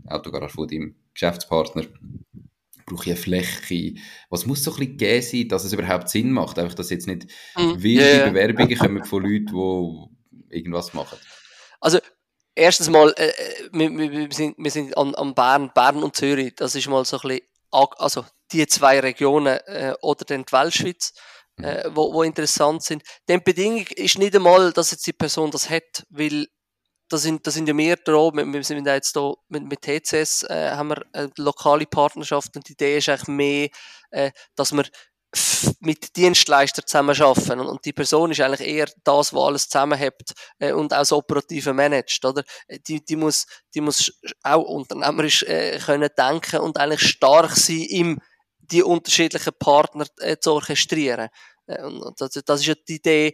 [0.07, 1.85] Autogarage von deinem Geschäftspartner
[2.85, 3.95] brauche ich eine Fläche?
[4.29, 6.59] Was muss so ein bisschen gegeben sein, dass es überhaupt Sinn macht?
[6.59, 7.81] Einfach, dass jetzt nicht mhm.
[7.81, 8.29] wilde yeah.
[8.29, 11.17] Bewerbungen kommen von Leuten, die irgendwas machen.
[11.81, 11.99] Also,
[12.53, 16.53] erstens mal, äh, äh wir, wir, sind, wir sind an, an Bern, Bern und Zürich.
[16.55, 17.47] Das ist mal so ein bisschen,
[17.97, 21.13] also, die zwei Regionen, äh, oder die Weltschweiz.
[21.57, 21.95] Äh, mhm.
[21.95, 23.01] wo, wo interessant sind.
[23.29, 26.47] Die Bedingung ist nicht einmal, dass jetzt die Person das hat, weil
[27.07, 30.43] da sind, da sind ja mehr da, wir, wir sind jetzt da mit, mit TCS,
[30.43, 33.69] äh, haben wir eine lokale Partnerschaft und die Idee ist eigentlich mehr,
[34.11, 34.83] äh, dass wir
[35.79, 40.71] mit Dienstleistern zusammenarbeiten und, und die Person ist eigentlich eher das, was alles zusammenhält äh,
[40.71, 42.43] und auch das Operative managt, oder?
[42.87, 44.11] Die, die muss, die muss
[44.43, 48.19] auch unternehmerisch äh, können denken und eigentlich stark sein, im
[48.59, 51.29] die unterschiedlichen Partner äh, zu orchestrieren.
[51.67, 53.33] Äh, und das, das ist ja die Idee,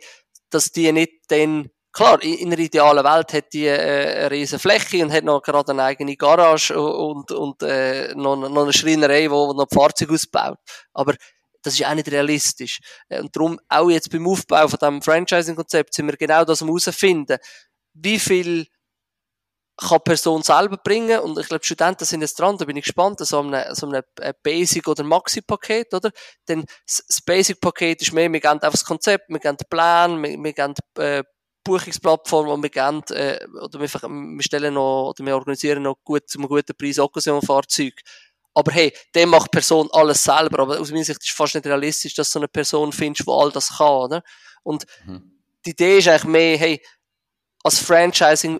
[0.50, 5.04] dass die nicht dann Klar, in einer idealen Welt hat die äh, eine riesen Fläche
[5.04, 9.52] und hat noch gerade eine eigene Garage und, und äh, noch, noch eine Schreinerei, wo,
[9.52, 10.58] noch Fahrzeuge ausbaut.
[10.94, 11.16] Aber
[11.62, 12.80] das ist auch nicht realistisch.
[13.10, 16.68] Äh, und darum, auch jetzt beim Aufbau von diesem Franchising-Konzept, sind wir genau das am
[16.68, 17.38] herausfinden.
[17.94, 18.68] Wie viel
[19.78, 21.20] kann Person selber bringen?
[21.20, 24.04] Und ich glaube, Studenten sind jetzt dran, da bin ich gespannt, so einem, so einem
[24.20, 26.12] äh, Basic- oder Maxi-Paket, oder?
[26.48, 30.38] Denn das Basic-Paket ist mehr, wir geben einfach das Konzept, wir geben den Plan, wir,
[30.38, 31.24] wir geben äh,
[31.64, 36.28] Buchungsplattform, wo wir gerne, äh, oder wir, wir stellen noch, oder wir organisieren noch gut,
[36.28, 37.94] zu einem guten Preis Occasion-Fahrzeug.
[38.54, 40.60] Aber hey, dem macht die Person alles selber.
[40.60, 43.28] Aber aus meiner Sicht ist es fast nicht realistisch, dass du so eine Person findest,
[43.28, 44.24] die all das kann, oder?
[44.64, 45.40] Und mhm.
[45.66, 46.82] die Idee ist eigentlich mehr, hey,
[47.64, 48.60] als Franchising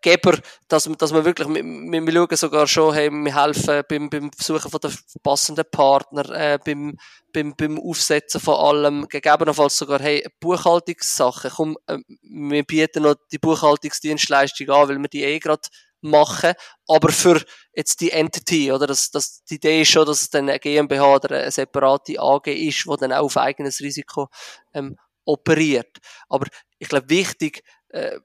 [0.00, 0.38] Geber,
[0.68, 4.70] dass, dass wir wirklich, wir, wir schauen sogar schon, hey, wir helfen beim, beim Suchen
[4.70, 6.96] von den passenden Partner, äh, beim,
[7.34, 13.38] beim, beim Aufsetzen von allem, gegebenenfalls sogar, hey, Buchhaltungssachen, komm, äh, wir bieten noch die
[13.38, 15.68] Buchhaltungsdienstleistung an, weil wir die eh gerade
[16.00, 16.54] machen,
[16.86, 17.42] aber für
[17.74, 21.14] jetzt die Entity, oder, das, das, die Idee ist schon, dass es dann eine GmbH
[21.14, 24.28] oder eine separate AG ist, die dann auch auf eigenes Risiko
[24.74, 25.98] ähm, operiert.
[26.28, 26.46] Aber
[26.78, 28.18] ich glaube, wichtig, äh,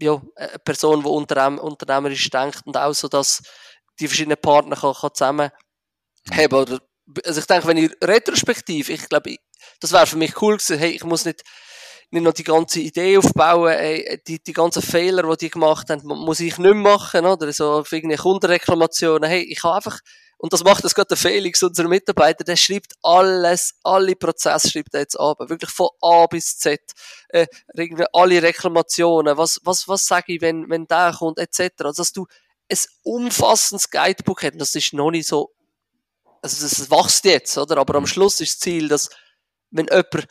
[0.00, 3.42] ja, eine Person, die unternehm, unternehmerisch denkt und auch so, dass
[3.98, 5.50] die verschiedenen Partner kann, kann zusammen
[6.32, 6.54] haben.
[6.54, 6.80] Oder,
[7.24, 9.36] also ich denke, wenn ich retrospektiv, ich glaube,
[9.80, 11.42] das wäre für mich cool gewesen, hey, ich muss nicht,
[12.10, 16.06] nicht noch die ganze Idee aufbauen, ey, die, die ganzen Fehler, die die gemacht haben,
[16.06, 20.00] muss ich nicht machen, oder so, auf irgendeine Kundenreklamationen, hey, ich habe einfach
[20.42, 24.94] und das macht das gerade der Felix, unser Mitarbeiter, der schreibt alles, alle Prozesse schreibt
[24.94, 25.36] er jetzt ab.
[25.38, 26.80] Wirklich von A bis Z.
[27.28, 27.46] Äh,
[28.14, 31.84] alle Reklamationen, was, was, was sage ich, wenn, wenn der kommt, etc.
[31.84, 32.26] Also, dass du
[32.70, 35.52] ein umfassendes Guidebook hast, das ist noch nicht so,
[36.40, 37.76] also das wächst jetzt, oder?
[37.76, 39.10] Aber am Schluss ist das Ziel, dass,
[39.70, 40.26] wenn jemand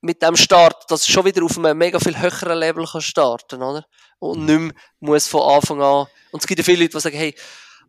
[0.00, 3.84] mit dem Start, dass schon wieder auf einem mega viel höheren Level kann starten, oder?
[4.18, 7.16] Und nicht mehr muss von Anfang an, und es gibt ja viele Leute, die sagen,
[7.16, 7.34] hey,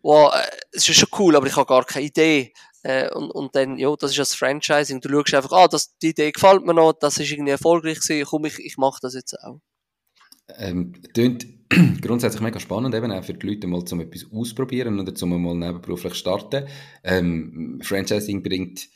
[0.01, 2.53] wow, äh, es ist schon cool, aber ich habe gar keine Idee.
[2.83, 5.01] Äh, und, und dann, ja, das ist das Franchising.
[5.01, 8.25] Du schaust einfach, ah, das, die Idee gefällt mir noch, das ist irgendwie erfolgreich gewesen,
[8.27, 9.59] komm, ich, ich mache das jetzt auch.
[10.57, 11.45] Ähm, klingt
[12.01, 15.55] grundsätzlich mega spannend, eben auch für die Leute mal zum etwas ausprobieren oder zum mal
[15.55, 16.67] nebenberuflich starten.
[17.03, 18.89] Ähm, Franchising bringt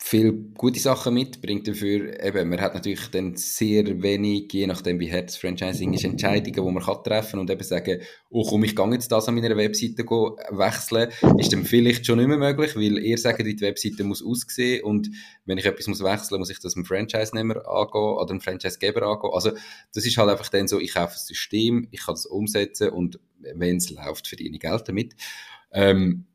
[0.00, 5.00] viele gute Sachen mit, bringt dafür, eben, man hat natürlich dann sehr wenig, je nachdem
[5.00, 8.62] wie hart das Franchising ist, Entscheidungen, die man kann treffen und eben sagen, oh komm,
[8.62, 12.76] ich gehe jetzt das an meiner Webseite wechseln, ist dann vielleicht schon nicht mehr möglich,
[12.76, 15.10] weil ihr sagt, die Webseite muss aussehen und
[15.44, 19.30] wenn ich etwas muss wechseln muss ich das einem Franchise-Nehmer angehen oder einem Franchise-Geber angehen.
[19.32, 19.50] Also
[19.92, 23.18] das ist halt einfach dann so, ich kaufe ein System, ich kann das umsetzen und
[23.40, 25.16] wenn es läuft, verdiene ich Geld damit.
[25.72, 26.26] Ähm,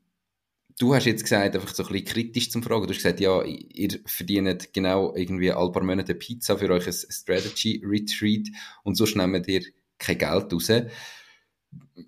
[0.78, 2.86] du hast jetzt gesagt, einfach so ein bisschen kritisch zum Fragen.
[2.86, 6.92] Du hast gesagt, ja, ihr verdient genau irgendwie ein paar Monate Pizza für euch ein
[6.92, 8.48] Strategy Retreat
[8.82, 9.62] und sonst nehmt ihr
[9.98, 10.70] kein Geld raus.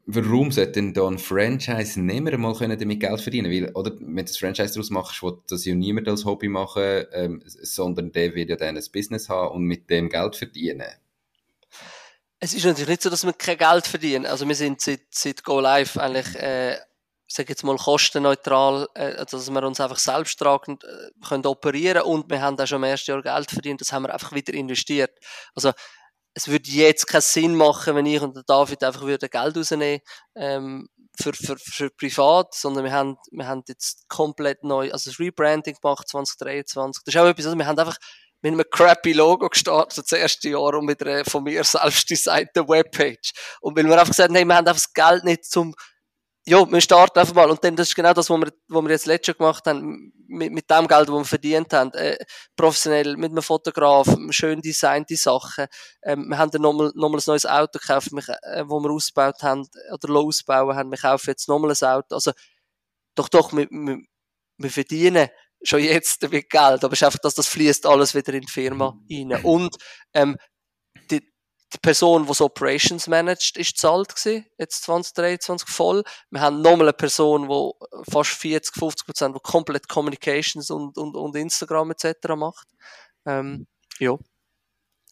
[0.07, 4.23] Warum sollte denn da ein Franchise-Nehmer mal können damit Geld verdienen Weil, oder, wenn du
[4.25, 8.51] das Franchise daraus machst, will das ja niemand als Hobby machen, ähm, sondern der wird
[8.51, 10.87] ja dann ein Business haben und mit dem Geld verdienen.
[12.39, 14.27] Es ist natürlich nicht so, dass wir kein Geld verdienen.
[14.27, 16.77] Also wir sind seit, seit Go Live eigentlich äh,
[17.29, 22.41] sage jetzt mal, kostenneutral, äh, dass wir uns einfach selbsttragend äh, können operieren und wir
[22.41, 25.18] haben auch schon im ersten Jahr Geld verdient, das haben wir einfach wieder investiert.
[25.55, 25.72] Also,
[26.35, 30.01] es würde jetzt keinen Sinn machen, wenn ich und der David einfach würde Geld rausnehmen,
[30.37, 30.87] ähm,
[31.18, 35.77] für, für, für privat, sondern wir haben, wir haben jetzt komplett neu, also das Rebranding
[35.81, 37.05] gemacht 2023.
[37.05, 37.97] Das ist auch etwas, also wir haben einfach
[38.43, 42.68] mit einem crappy Logo gestartet, das erste Jahr und mit einer von mir selbst designten
[42.68, 43.33] Webpage.
[43.61, 45.74] Und weil wir einfach gesagt haben, hey, wir haben einfach das Geld nicht zum,
[46.49, 47.51] ja, wir starten einfach mal.
[47.51, 50.12] Und dann, das ist genau das, was wir, was wir jetzt letztes Jahr gemacht haben,
[50.28, 52.16] mit, mit dem Geld, das wir verdient haben, äh,
[52.55, 55.66] professionell, mit einem Fotograf, schön designte Sachen.
[56.03, 59.66] Ähm, wir haben dann nochmal, nochmal ein neues Auto gekauft, äh, wo wir ausgebaut haben,
[59.92, 60.90] oder ausbauen haben.
[60.90, 62.14] Wir kaufen jetzt nochmal ein Auto.
[62.14, 62.32] Also,
[63.16, 63.99] doch, doch, wir, wir,
[64.59, 65.28] wir verdienen
[65.62, 68.53] schon jetzt damit Geld, aber es ist einfach, dass das fließt alles wieder in die
[68.53, 69.32] Firma rein.
[69.42, 69.76] Und,
[70.14, 70.36] ähm,
[71.73, 76.03] die, Person, die das Operations managt, ist zahlt gewesen, jetzt 2023 voll.
[76.31, 81.17] Wir haben nochmal eine Person, die fast 40, 50 Prozent, die komplett Communications und, und,
[81.17, 82.29] und Instagram etc.
[82.37, 82.69] macht.
[83.27, 83.67] Ähm,
[83.99, 84.17] ja.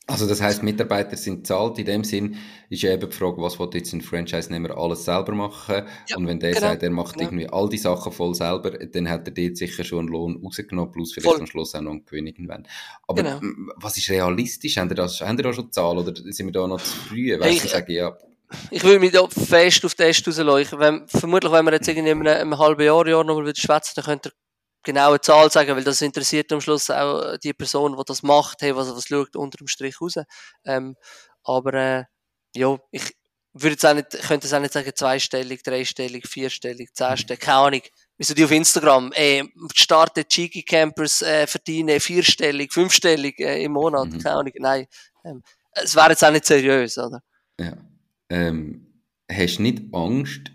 [0.06, 1.78] Also das heißt, Mitarbeiter sind zahlt.
[1.78, 2.36] In dem Sinn
[2.68, 5.82] ist ja eben die Frage, was will jetzt ein Franchise-Nehmer alles selber machen?
[6.08, 7.24] Ja, und wenn der genau, sagt, er macht genau.
[7.24, 10.92] irgendwie all die Sachen voll selber, dann hat er dort sicher schon einen Lohn rausgenommen,
[10.92, 11.40] plus vielleicht voll.
[11.40, 12.66] am Schluss auch noch einen Gewinn irgendwann.
[13.08, 13.40] Aber genau.
[13.76, 14.76] was ist realistisch?
[14.76, 17.40] Haben ihr, das, haben da schon Zahlen oder sind wir da noch zu früh?
[17.40, 18.14] Weißt du, sagen, ja.
[18.70, 20.78] Ich würde mich da fest auf den Test rausleuchten.
[20.78, 23.94] Wenn, vermutlich, wenn wir jetzt irgendwie in einem, einem halben Jahr, Jahr nochmal wieder schwätzen,
[23.96, 24.32] dann könnt ihr
[24.84, 28.76] genaue Zahl sagen, weil das interessiert am Schluss auch die Person, die das macht, hey,
[28.76, 30.14] was, was schaut unter dem Strich raus.
[30.64, 30.96] Ähm,
[31.42, 32.04] aber äh,
[32.54, 33.02] ja, ich
[33.52, 37.82] würde jetzt auch nicht, könnte es auch nicht sagen, zweistellig, dreistellig, vierstellig, zehnstellig, keine Ahnung.
[38.16, 44.08] Wieso die auf Instagram, äh, starten Cheeky Campers, äh, verdienen vierstellig, fünfstellig äh, im Monat,
[44.08, 44.18] mhm.
[44.18, 44.86] keine Ahnung, nein.
[45.24, 47.22] Ähm, es wäre jetzt auch nicht seriös, oder?
[47.58, 47.76] Ja.
[48.28, 50.52] Ähm, hast du nicht Angst,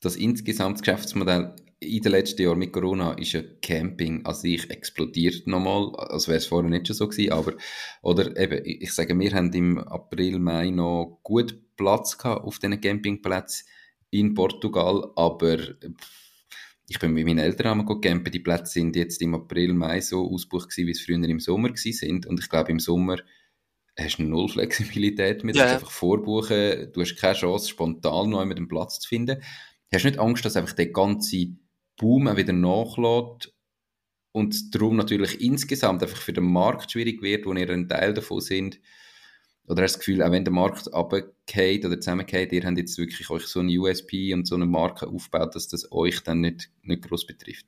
[0.00, 4.68] dass insgesamt das Geschäftsmodell in den letzten Jahren mit Corona ist ja Camping an sich
[4.70, 7.54] explodiert nochmal, als wäre es vorher nicht schon so gewesen, aber,
[8.02, 12.80] oder eben, ich sage, wir haben im April, Mai noch gut Platz gehabt auf diesen
[12.80, 13.66] Campingplätzen
[14.10, 15.58] in Portugal, aber
[16.88, 20.28] ich bin mit meinen Eltern einmal campen, die Plätze sind jetzt im April, Mai so
[20.28, 23.18] ausgebucht gewesen, wie es früher im Sommer gewesen sind und ich glaube, im Sommer
[23.96, 25.74] hast du null Flexibilität mehr, du ja.
[25.74, 29.42] einfach vorbuchen, du hast keine Chance, spontan neu mit dem Platz zu finden.
[29.92, 31.48] Hast du nicht Angst, dass einfach der ganze
[31.98, 33.52] Boom auch wieder nachlässt
[34.32, 38.40] und darum natürlich insgesamt einfach für den Markt schwierig wird, wo ihr ein Teil davon
[38.40, 38.80] sind?
[39.66, 42.96] Oder hast du das Gefühl, auch wenn der Markt runtergeht oder zusammengeht, ihr habt jetzt
[42.96, 46.70] wirklich euch so eine USP und so eine Marke aufgebaut, dass das euch dann nicht,
[46.82, 47.66] nicht groß betrifft?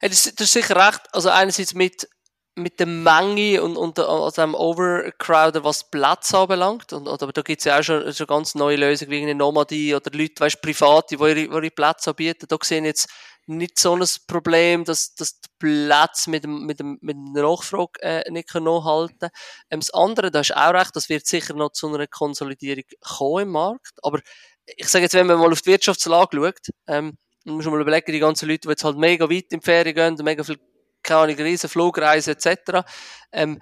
[0.00, 1.02] Ja, das, das ist sicher recht.
[1.12, 2.08] Also einerseits mit
[2.54, 6.92] mit der Menge und, und also dem Overcrowden, was Platz anbelangt.
[6.92, 10.10] Und, aber da gibt's ja auch schon, schon ganz neue Lösungen, wie eine Nomadie oder
[10.12, 12.46] Leute, weißt, Private, die ihre, ihre Plätze anbieten.
[12.48, 13.08] Da sehen jetzt
[13.46, 18.00] nicht so ein Problem, dass, dass der Platz mit dem, mit dem, mit dem Nachfrage
[18.02, 19.30] äh, nicht kann halten
[19.70, 23.44] ähm, Das andere, da ist auch recht, das wird sicher noch zu einer Konsolidierung kommen
[23.44, 23.98] im Markt.
[24.02, 24.20] Aber
[24.66, 28.12] ich sage jetzt, wenn man mal auf die Wirtschaftslage schaut, ähm, muss man mal überlegen,
[28.12, 30.58] die ganzen Leute, die jetzt halt mega weit in die Ferien gehen und mega viel
[31.02, 32.84] keine Ahnung, riesen Flugreisen etc.
[33.32, 33.60] Ähm,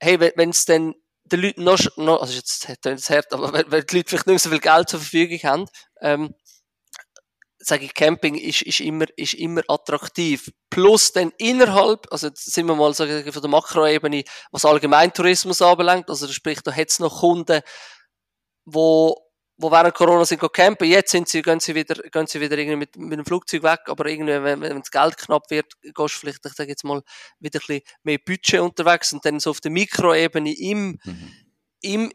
[0.00, 3.84] hey, wenn es dann den Leuten noch, noch also jetzt das hart, aber wenn, wenn
[3.86, 5.66] die Leute vielleicht nicht mehr so viel Geld zur Verfügung haben,
[6.00, 6.34] ähm,
[7.58, 10.50] sage ich, Camping ist, ist immer, ist immer attraktiv.
[10.70, 16.08] Plus dann innerhalb, also jetzt sind wir mal so von der Makroebene, was Allgemeintourismus anbelangt,
[16.08, 17.60] also sprich, da hat es noch Kunden,
[18.64, 19.27] wo
[19.58, 22.76] wo während Corona sind campen, jetzt sind sie, gehen sie wieder, gehen sie wieder irgendwie
[22.76, 26.08] mit, mit dem Flugzeug weg, aber irgendwie, wenn, wenn das Geld knapp wird, gehst du
[26.08, 27.02] vielleicht, ich sage jetzt mal,
[27.40, 31.32] wieder ein bisschen mehr Budget unterwegs und dann so auf der Mikroebene im, mhm.
[31.80, 32.12] im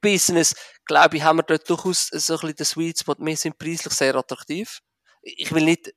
[0.00, 0.54] Business,
[0.86, 3.16] glaube ich, haben wir dort durchaus so ein bisschen den Sweet Spot.
[3.18, 4.80] Wir sind preislich sehr attraktiv.
[5.22, 5.92] ich will nicht,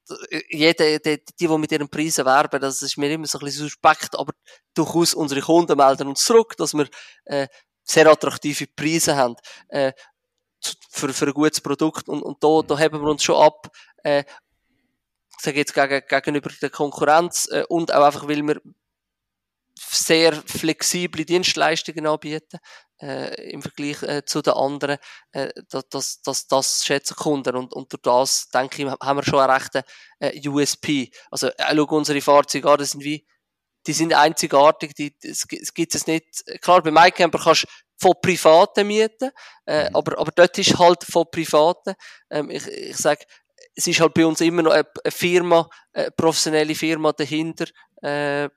[0.50, 3.64] jeder, die, die, die mit ihren Preisen werben, das ist mir immer so ein bisschen
[3.64, 4.34] suspekt, aber
[4.74, 6.88] durchaus unsere Kunden melden uns zurück, dass wir,
[7.26, 7.48] äh,
[7.84, 9.36] sehr attraktive Preise haben,
[9.70, 9.94] äh,
[10.90, 13.72] für, für ein gutes Produkt und, und da, da haben wir uns schon ab,
[14.04, 14.24] äh,
[15.40, 18.62] sage jetzt gegen, gegenüber der Konkurrenz äh, und auch einfach, weil wir
[19.80, 22.60] sehr flexible Dienstleistungen anbieten
[23.02, 24.98] äh, im Vergleich äh, zu den anderen.
[25.32, 29.40] Äh, das, das, das schätzen Kunden und, und durch das, denke ich, haben wir schon
[29.40, 29.84] einen rechten
[30.20, 31.12] äh, USP.
[31.30, 33.26] Also äh, schau unsere Fahrzeuge an, das sind wie
[33.86, 36.44] die sind einzigartig, die, es, es gibt es nicht.
[36.62, 37.68] Klar, bei MyCamper kannst du
[37.98, 39.32] von Privaten mieten,
[39.66, 39.96] äh, mhm.
[39.96, 41.96] aber, aber dort ist halt von Privaten.
[42.30, 43.26] Ähm, ich ich sage,
[43.76, 47.66] es ist halt bei uns immer noch eine, eine Firma, eine professionelle Firma dahinter,
[48.02, 48.50] äh,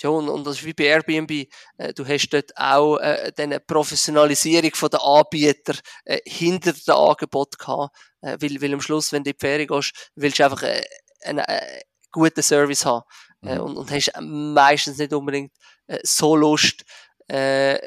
[0.00, 1.30] ja, und, und das ist wie bei Airbnb.
[1.76, 7.58] Äh, du hast dort auch äh, eine Professionalisierung von der Anbieter äh, hinter dem Angebot
[7.58, 7.96] gehabt.
[8.20, 10.82] Äh, weil, weil am Schluss, wenn du in die Ferien gehst, willst du einfach äh,
[11.24, 13.04] einen äh, guten Service haben.
[13.42, 13.60] Äh, mhm.
[13.60, 15.52] und, und hast meistens nicht unbedingt
[15.86, 16.84] äh, so Lust,
[17.28, 17.78] äh,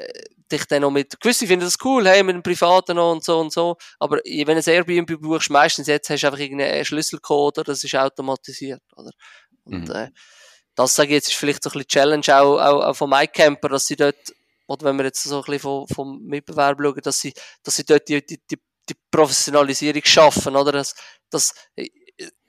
[0.50, 3.40] dich dann noch mit, gewisse finden das cool, hey, mit dem Privaten noch und so
[3.40, 7.58] und so, aber wenn du ein Airbnb buchst, meistens jetzt hast du einfach irgendeinen Schlüsselcode,
[7.58, 9.10] oder das ist automatisiert, oder?
[9.64, 9.94] Und, mhm.
[9.94, 10.10] äh,
[10.74, 13.70] das sage ich jetzt, ist vielleicht so ein bisschen Challenge auch, auch, auch von MyCamper,
[13.70, 14.16] dass sie dort,
[14.66, 17.32] oder wenn wir jetzt so ein bisschen vom, vom Mitbewerb schauen, dass sie,
[17.62, 20.72] dass sie dort die, die, die, die Professionalisierung schaffen, oder?
[20.72, 20.94] Dass,
[21.30, 21.54] dass,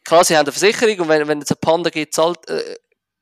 [0.03, 2.75] klar, sie haben eine Versicherung und wenn, wenn es eine Panda gibt, zahlt, äh,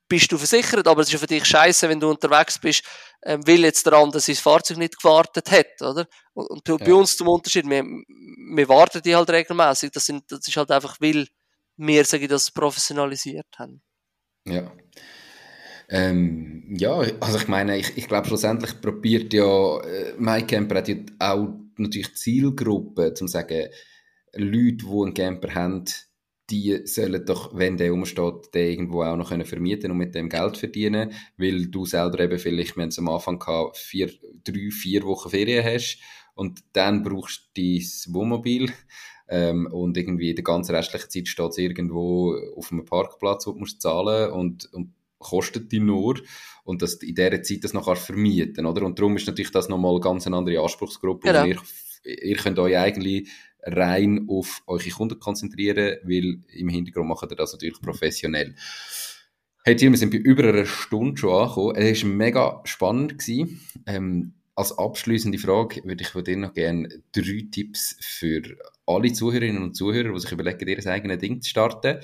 [0.08, 2.84] bist du versichert, aber es ist für dich scheiße, wenn du unterwegs bist,
[3.22, 6.06] äh, weil jetzt der andere sein Fahrzeug nicht gewartet hat, oder?
[6.34, 6.76] Und, und ja.
[6.76, 10.70] bei uns zum Unterschied, wir, wir warten die halt regelmäßig, das, sind, das ist halt
[10.70, 11.26] einfach, weil
[11.76, 13.82] wir, sage ich, das professionalisiert haben.
[14.46, 14.72] Ja.
[15.88, 20.96] Ähm, ja, also ich meine, ich, ich glaube schlussendlich probiert ja, äh, MyCamper hat ja
[21.20, 23.68] auch natürlich Zielgruppen, zum sagen,
[24.32, 25.84] Leute, die einen Camper haben,
[26.50, 30.28] die sollen doch, wenn der umsteht, den irgendwo auch noch können vermieten und mit dem
[30.28, 34.10] Geld verdienen, weil du selber eben vielleicht, wir haben es am Anfang gehabt, vier,
[34.44, 35.98] drei, vier Wochen Ferien hast
[36.34, 38.72] und dann brauchst du dein Wohnmobil
[39.28, 43.58] ähm, und irgendwie die ganze restliche Zeit steht es irgendwo auf einem Parkplatz, wo du
[43.58, 46.20] musst zahlen und, und kostet die nur
[46.62, 48.84] und dass in dieser Zeit das noch vermieten oder?
[48.84, 51.44] Und darum ist natürlich das nochmal ganz eine andere Anspruchsgruppe genau.
[51.44, 51.60] ihr,
[52.04, 53.28] ihr könnt euch eigentlich
[53.66, 58.54] rein auf eure Kunden konzentrieren, weil im Hintergrund macht ihr das natürlich professionell.
[59.64, 61.76] Hey Tim, wir sind bei über einer Stunde schon angekommen.
[61.76, 63.22] Es war mega spannend.
[63.86, 68.42] Ähm, als abschließende Frage würde ich von dir noch gerne drei Tipps für
[68.86, 71.98] alle Zuhörerinnen und Zuhörer, die sich überlegen, ihr eigenes Ding zu starten.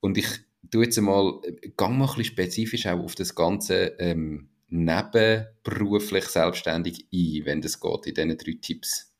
[0.00, 0.28] Und ich
[0.70, 1.40] tue jetzt einmal,
[1.76, 7.80] gang mal ein bisschen spezifisch auch auf das Ganze ähm, nebenberuflich selbstständig ein, wenn das
[7.80, 9.12] geht, in diesen drei Tipps.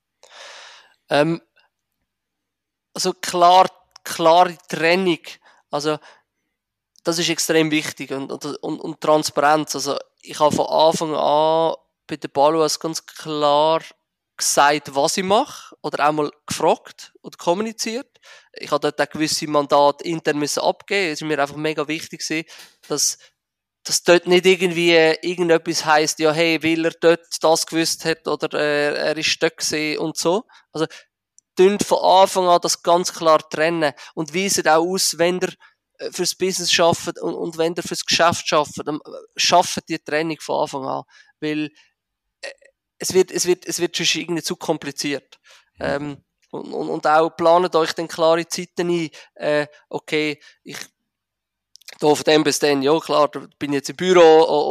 [1.11, 1.41] Ähm,
[3.01, 3.67] also klar,
[4.05, 5.21] klare Trennung.
[5.71, 5.99] Also,
[7.03, 9.75] das ist extrem wichtig und, und, und, und Transparenz.
[9.75, 11.77] Also, ich habe von Anfang an
[12.07, 13.81] bei der Baluas ganz klar
[14.37, 18.21] gesagt, was ich mache, oder auch mal gefragt oder kommuniziert.
[18.53, 21.13] Ich habe dort auch gewisse Mandate intern müssen abgeben.
[21.13, 22.23] Es ist mir einfach mega wichtig
[22.87, 23.17] dass,
[23.83, 28.59] dass dort nicht irgendwie irgendetwas heisst, ja, hey, weil er dort das gewusst hat, oder
[28.59, 30.45] äh, er ist dort und so.
[30.73, 30.87] Also,
[31.83, 35.53] von Anfang an das ganz klar trennen und weisen auch aus, wenn ihr
[35.99, 39.99] äh, fürs Business schafft und, und wenn ihr fürs Geschäft schafft, dann äh, schafft die
[39.99, 41.03] Trennung von Anfang an,
[41.41, 41.71] weil
[42.41, 42.51] äh,
[42.99, 45.39] es wird, es wird, es wird schon irgendwie zu kompliziert.
[45.79, 50.79] Ähm, und, und, und auch planet euch dann klare Zeiten ein, äh, okay, ich
[51.99, 54.21] da von dem bis dann, ja klar, bin jetzt im Büro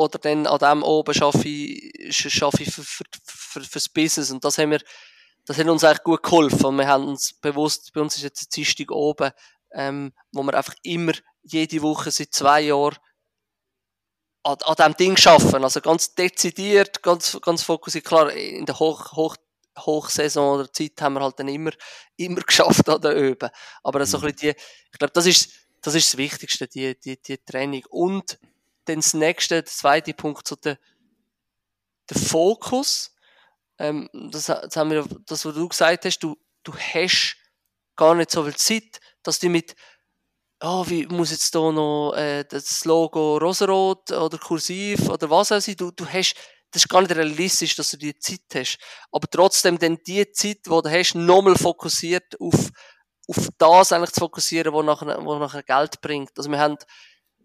[0.03, 4.43] oder dann an dem oben schaffe ich, schaffe ich für, für, für, fürs Business und
[4.43, 4.81] das haben wir
[5.49, 6.77] das hat uns eigentlich gut geholfen.
[6.77, 9.31] wir haben uns bewusst, bei uns ist jetzt die Dienstag oben,
[9.71, 12.97] ähm, wo wir einfach immer jede Woche seit zwei Jahren
[14.43, 15.63] an, an diesem Ding arbeiten.
[15.63, 18.05] Also ganz dezidiert, ganz, ganz fokussiert.
[18.05, 19.37] Klar, in der Hoch, Hoch,
[19.75, 21.71] Hochsaison oder Zeit haben wir halt dann immer,
[22.15, 23.49] immer geschafft an der Öben.
[23.81, 24.27] Aber so ein mhm.
[24.27, 27.83] bisschen die, ich glaube, das ist, das ist das Wichtigste, die, die, die Training.
[27.89, 28.37] Und
[28.85, 30.77] dann das nächste, der zweite Punkt, so der,
[32.07, 33.15] der Fokus
[33.79, 37.37] ähm, das, das, haben wir, das, was du gesagt hast, du, du hast
[37.95, 39.75] gar nicht so viel Zeit, dass du mit,
[40.61, 45.59] oh, wie muss jetzt da noch äh, das Logo rosarot oder kursiv oder was auch
[45.61, 46.35] sein, du, du hast,
[46.71, 48.77] das ist gar nicht realistisch, dass du die Zeit hast.
[49.11, 52.69] Aber trotzdem dann die Zeit, die du hast, nochmal fokussiert auf,
[53.27, 56.37] auf das eigentlich zu fokussieren, was nachher, was nachher Geld bringt.
[56.37, 56.77] Also wir haben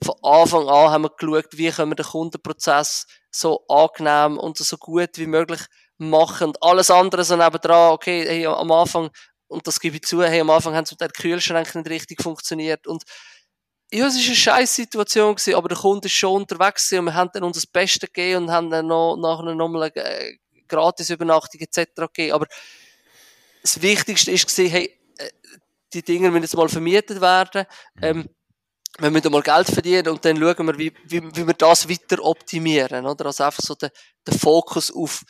[0.02, 4.76] von Anfang an haben wir geschaut, wie können wir den Kundenprozess so angenehm und so
[4.76, 5.60] gut wie möglich
[5.98, 6.48] machen.
[6.48, 9.10] Und alles andere so nebendran, okay, hey, am Anfang
[9.46, 12.22] und das gebe ich zu, hey, am Anfang haben zum Teil die Kühlschränke nicht richtig
[12.22, 13.04] funktioniert und
[13.92, 17.04] ja, es war eine scheiß Situation gewesen, aber der Kunde ist schon unterwegs gewesen und
[17.06, 20.36] wir haben dann uns das Beste gegeben und haben dann noch, nachher nochmal eine äh,
[20.66, 21.94] gratis Übernachtung etc.
[22.12, 22.32] gegeben.
[22.32, 22.46] Aber
[23.62, 25.30] das Wichtigste ist gewesen, hey, äh,
[25.92, 27.66] die Dinge müssen jetzt mal vermietet werden.
[28.02, 28.28] Ähm,
[28.98, 32.24] wir müssen mal Geld verdienen und dann schauen wir, wie, wie, wie wir das weiter
[32.24, 33.26] optimieren, oder?
[33.26, 33.90] Also einfach so der,
[34.26, 35.22] der Fokus auf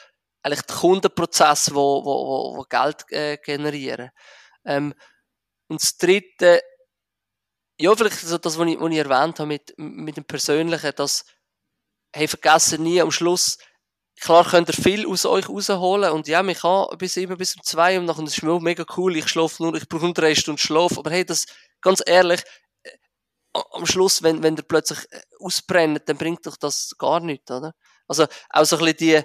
[0.44, 4.10] eigentlich den Kundenprozess, wo, wo, wo, wo Geld äh, generieren.
[4.64, 4.94] Ähm,
[5.68, 6.60] und das dritte,
[7.80, 11.24] ja, vielleicht so das, was ich, was ich erwähnt habe mit, mit dem Persönlichen, dass,
[12.14, 13.58] hey, vergessen nie am Schluss,
[14.20, 17.62] klar könnt ihr viel aus euch rausholen und ja, ich kann bis immer bis um
[17.62, 20.58] zwei und nachher ist mir mega cool, ich schlafe nur, ich brauche nur drei Stunden
[20.58, 21.46] Schlaf, aber hey, das,
[21.80, 22.42] ganz ehrlich,
[22.82, 22.90] äh,
[23.72, 27.74] am Schluss, wenn, wenn ihr plötzlich äh, ausbrennt, dann bringt doch das gar nichts, oder?
[28.06, 29.22] Also, auch so ein bisschen die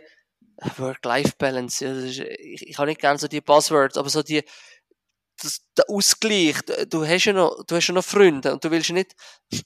[0.78, 4.43] Work-Life-Balance, ja, ist, ich, ich habe nicht gerne so die Buzzwords, aber so die,
[5.41, 6.57] das, der Ausgleich,
[6.89, 9.14] du hast ja noch, du hast ja noch Freunde und du willst nicht,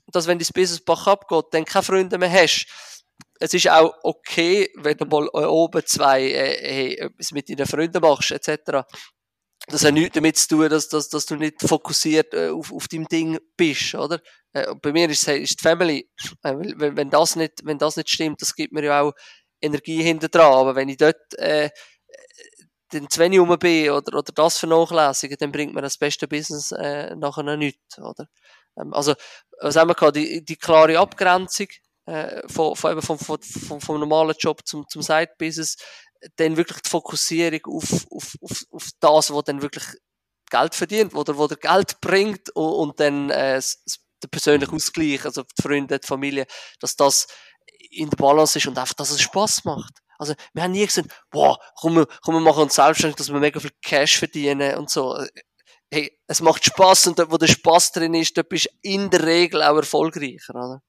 [0.08, 2.68] dass wenn dein Business bach abgeht, dann keine Freunde mehr hast.
[3.39, 8.02] Es ist auch okay, wenn du mal oben zwei, äh, hey, etwas mit deinen Freunden
[8.02, 8.86] machst, etc.
[9.68, 12.88] Das hat nichts damit zu tun, dass, dass, dass du nicht fokussiert äh, auf, auf
[12.88, 14.20] deinem Ding bist, oder?
[14.54, 16.10] Äh, bei mir ist, ist die Family,
[16.44, 19.14] äh, wenn, wenn, das nicht, wenn das nicht stimmt, das gibt mir ja auch
[19.64, 20.53] Energie hinter dran.
[20.53, 21.70] Aber wenn ich dort, äh,
[22.89, 26.72] dann zu wenig rum bin oder, oder das vernachlässige, dann bringt mir das beste Business
[26.72, 28.28] äh, nachher nichts, oder?
[28.78, 29.16] Ähm, also,
[29.59, 30.16] was haben wir gehabt?
[30.16, 31.68] Die, die klare Abgrenzung
[32.05, 35.78] äh, von, von, von, von, von, vom normalen Job zum, zum Side-Business,
[36.36, 39.86] dann wirklich die Fokussierung auf, auf, auf, auf das, was dann wirklich
[40.49, 43.61] Geld verdient, wo der, wo der Geld bringt und, und dann äh,
[44.22, 46.45] der persönliche Ausgleich, also die Freunde, die Familie,
[46.80, 47.28] dass das
[47.96, 49.94] in der Balance ist und einfach, dass es Spaß macht.
[50.18, 53.39] Also, wir haben nie gesagt, boah, komm, wir, komm, wir machen uns selbstständig, dass wir
[53.39, 55.18] mega viel Cash verdienen und so.
[55.91, 59.10] Hey, es macht Spaß und dort, wo der Spaß drin ist, dort bist du in
[59.10, 60.82] der Regel auch erfolgreicher, oder?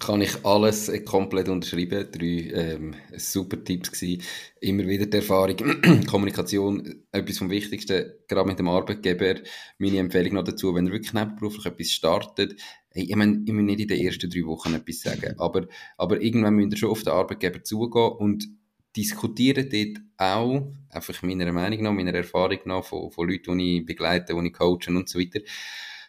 [0.00, 2.08] Kann ich alles komplett unterschreiben.
[2.10, 4.22] Drei ähm, super Tipps gewesen.
[4.60, 5.56] Immer wieder die Erfahrung,
[6.10, 9.36] Kommunikation, etwas vom Wichtigsten, gerade mit dem Arbeitgeber.
[9.78, 12.60] Meine Empfehlung noch dazu, wenn ihr wirklich nebenberuflich etwas startet,
[12.94, 15.66] ich meine, ich muss nicht in den ersten drei Wochen etwas sagen, aber,
[15.96, 18.48] aber irgendwann müsst ihr schon auf den Arbeitgeber zugehen und
[18.96, 23.86] diskutieren dort auch, einfach meiner Meinung nach, meiner Erfahrung nach, von, von Leuten, die ich
[23.86, 25.40] begleite, die ich coachen und so weiter,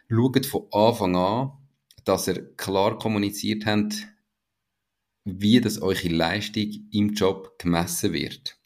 [0.08, 1.52] schaut von Anfang an,
[2.04, 4.06] dass ihr klar kommuniziert habt,
[5.24, 8.56] wie das eure Leistung im Job gemessen wird.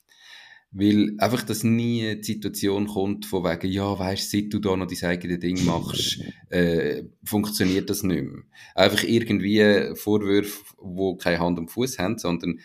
[0.72, 4.86] Weil einfach, dass nie eine Situation kommt, von wegen, ja, weißt, seit du da noch
[4.86, 8.42] dein eigenes Ding machst, äh, funktioniert das nicht mehr.
[8.76, 12.60] Einfach irgendwie Vorwürfe, wo keine Hand und Fuß haben, sondern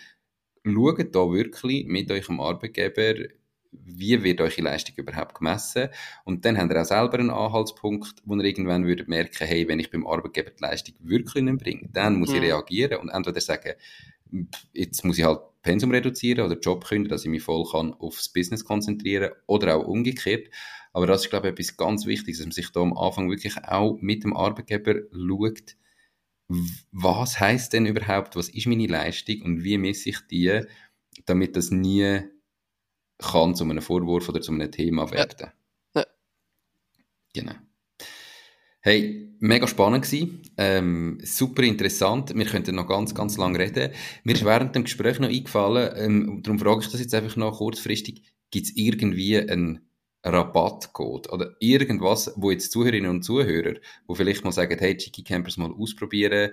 [0.64, 3.16] schaut da wirklich mit eurem Arbeitgeber,
[3.84, 5.90] wie wird eure Leistung überhaupt gemessen?
[6.24, 9.80] Und dann habt ihr auch selber einen Anhaltspunkt, wo ihr irgendwann würdet merken, hey, wenn
[9.80, 12.36] ich beim Arbeitgeber die Leistung wirklich nicht bringe, dann muss mhm.
[12.36, 13.74] ich reagieren und entweder sagen,
[14.74, 18.30] jetzt muss ich halt Pensum reduzieren oder Job kündigen, dass ich mich voll kann aufs
[18.30, 20.50] Business konzentrieren oder auch umgekehrt.
[20.94, 23.58] Aber das ist, glaube ich, etwas ganz Wichtiges, dass man sich da am Anfang wirklich
[23.64, 25.76] auch mit dem Arbeitgeber schaut,
[26.92, 30.62] was heißt denn überhaupt, was ist meine Leistung und wie messe ich die,
[31.26, 32.22] damit das nie
[33.18, 35.52] kann zu einem Vorwurf oder zu einem Thema werden.
[35.96, 36.02] Ja.
[36.02, 36.06] ja.
[37.34, 37.56] Genau.
[38.86, 40.44] Hey, mega spannend gewesen.
[40.60, 42.36] Ähm, super interessant.
[42.36, 43.92] Wir könnten noch ganz, ganz lang reden.
[44.24, 47.58] Mir ist während dem Gespräch noch eingefallen, ähm, darum frage ich das jetzt einfach noch
[47.58, 48.22] kurzfristig,
[48.52, 49.90] gibt es irgendwie einen
[50.24, 53.74] Rabattcode oder irgendwas, wo jetzt Zuhörerinnen und Zuhörer,
[54.06, 56.52] wo vielleicht mal sagen, hey, Cheeky Campers mal ausprobieren,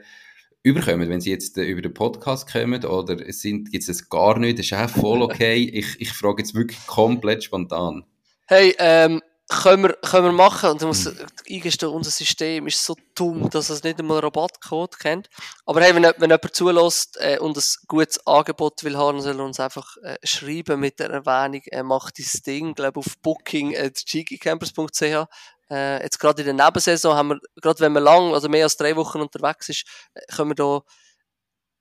[0.62, 4.58] überkommen, wenn sie jetzt äh, über den Podcast kommen oder sind, gibt es gar nicht,
[4.58, 5.64] das ist auch voll okay.
[5.64, 8.06] ich, ich frage jetzt wirklich komplett spontan.
[8.46, 10.70] Hey, ähm, können wir, können wir machen.
[10.70, 11.16] Und ich muss hm.
[11.50, 15.28] eingestehen, unser System ist so dumm, dass es nicht einmal Rabattcode kennt.
[15.66, 19.44] Aber hey, wenn, wenn jemand zulässt äh, und ein gutes Angebot will haben, soll er
[19.44, 25.26] uns einfach äh, schreiben mit der Erwähnung, er macht das Ding, glaube auf booking.cheekycampers.ch.
[25.70, 28.76] Äh, jetzt gerade in der Nebensaison haben wir, gerade wenn man lang, also mehr als
[28.76, 30.82] drei Wochen unterwegs ist, äh, können wir da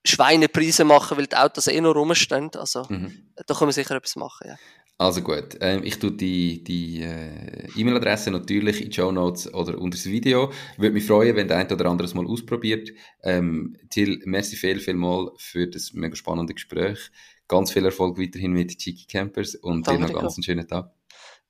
[0.04, 2.50] Schweinepreise machen, weil die Autos eh noch rumstehen.
[2.56, 3.34] Also, mhm.
[3.36, 4.56] da können wir sicher etwas machen, ja.
[5.02, 9.80] Also gut, ähm, ich tue die, die äh, E-Mail-Adresse natürlich in die Show Notes oder
[9.80, 10.52] unter das Video.
[10.78, 12.92] Würde mich freuen, wenn der ein oder andere es mal ausprobiert.
[13.24, 17.00] Ähm, Till, merci viel, viel mal für das mega spannende Gespräch.
[17.48, 20.92] Ganz viel Erfolg weiterhin mit Cheeky Campers und Danke dir noch ganz einen schönen Tag.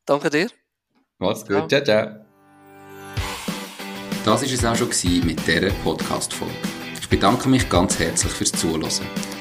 [0.05, 0.47] Danke dir.
[1.17, 2.25] Mach's gut, ciao, ciao.
[4.23, 6.53] Das war es auch schon mit dieser Podcast-Folge.
[7.01, 9.40] Ich bedanke mich ganz herzlich fürs Zuhören.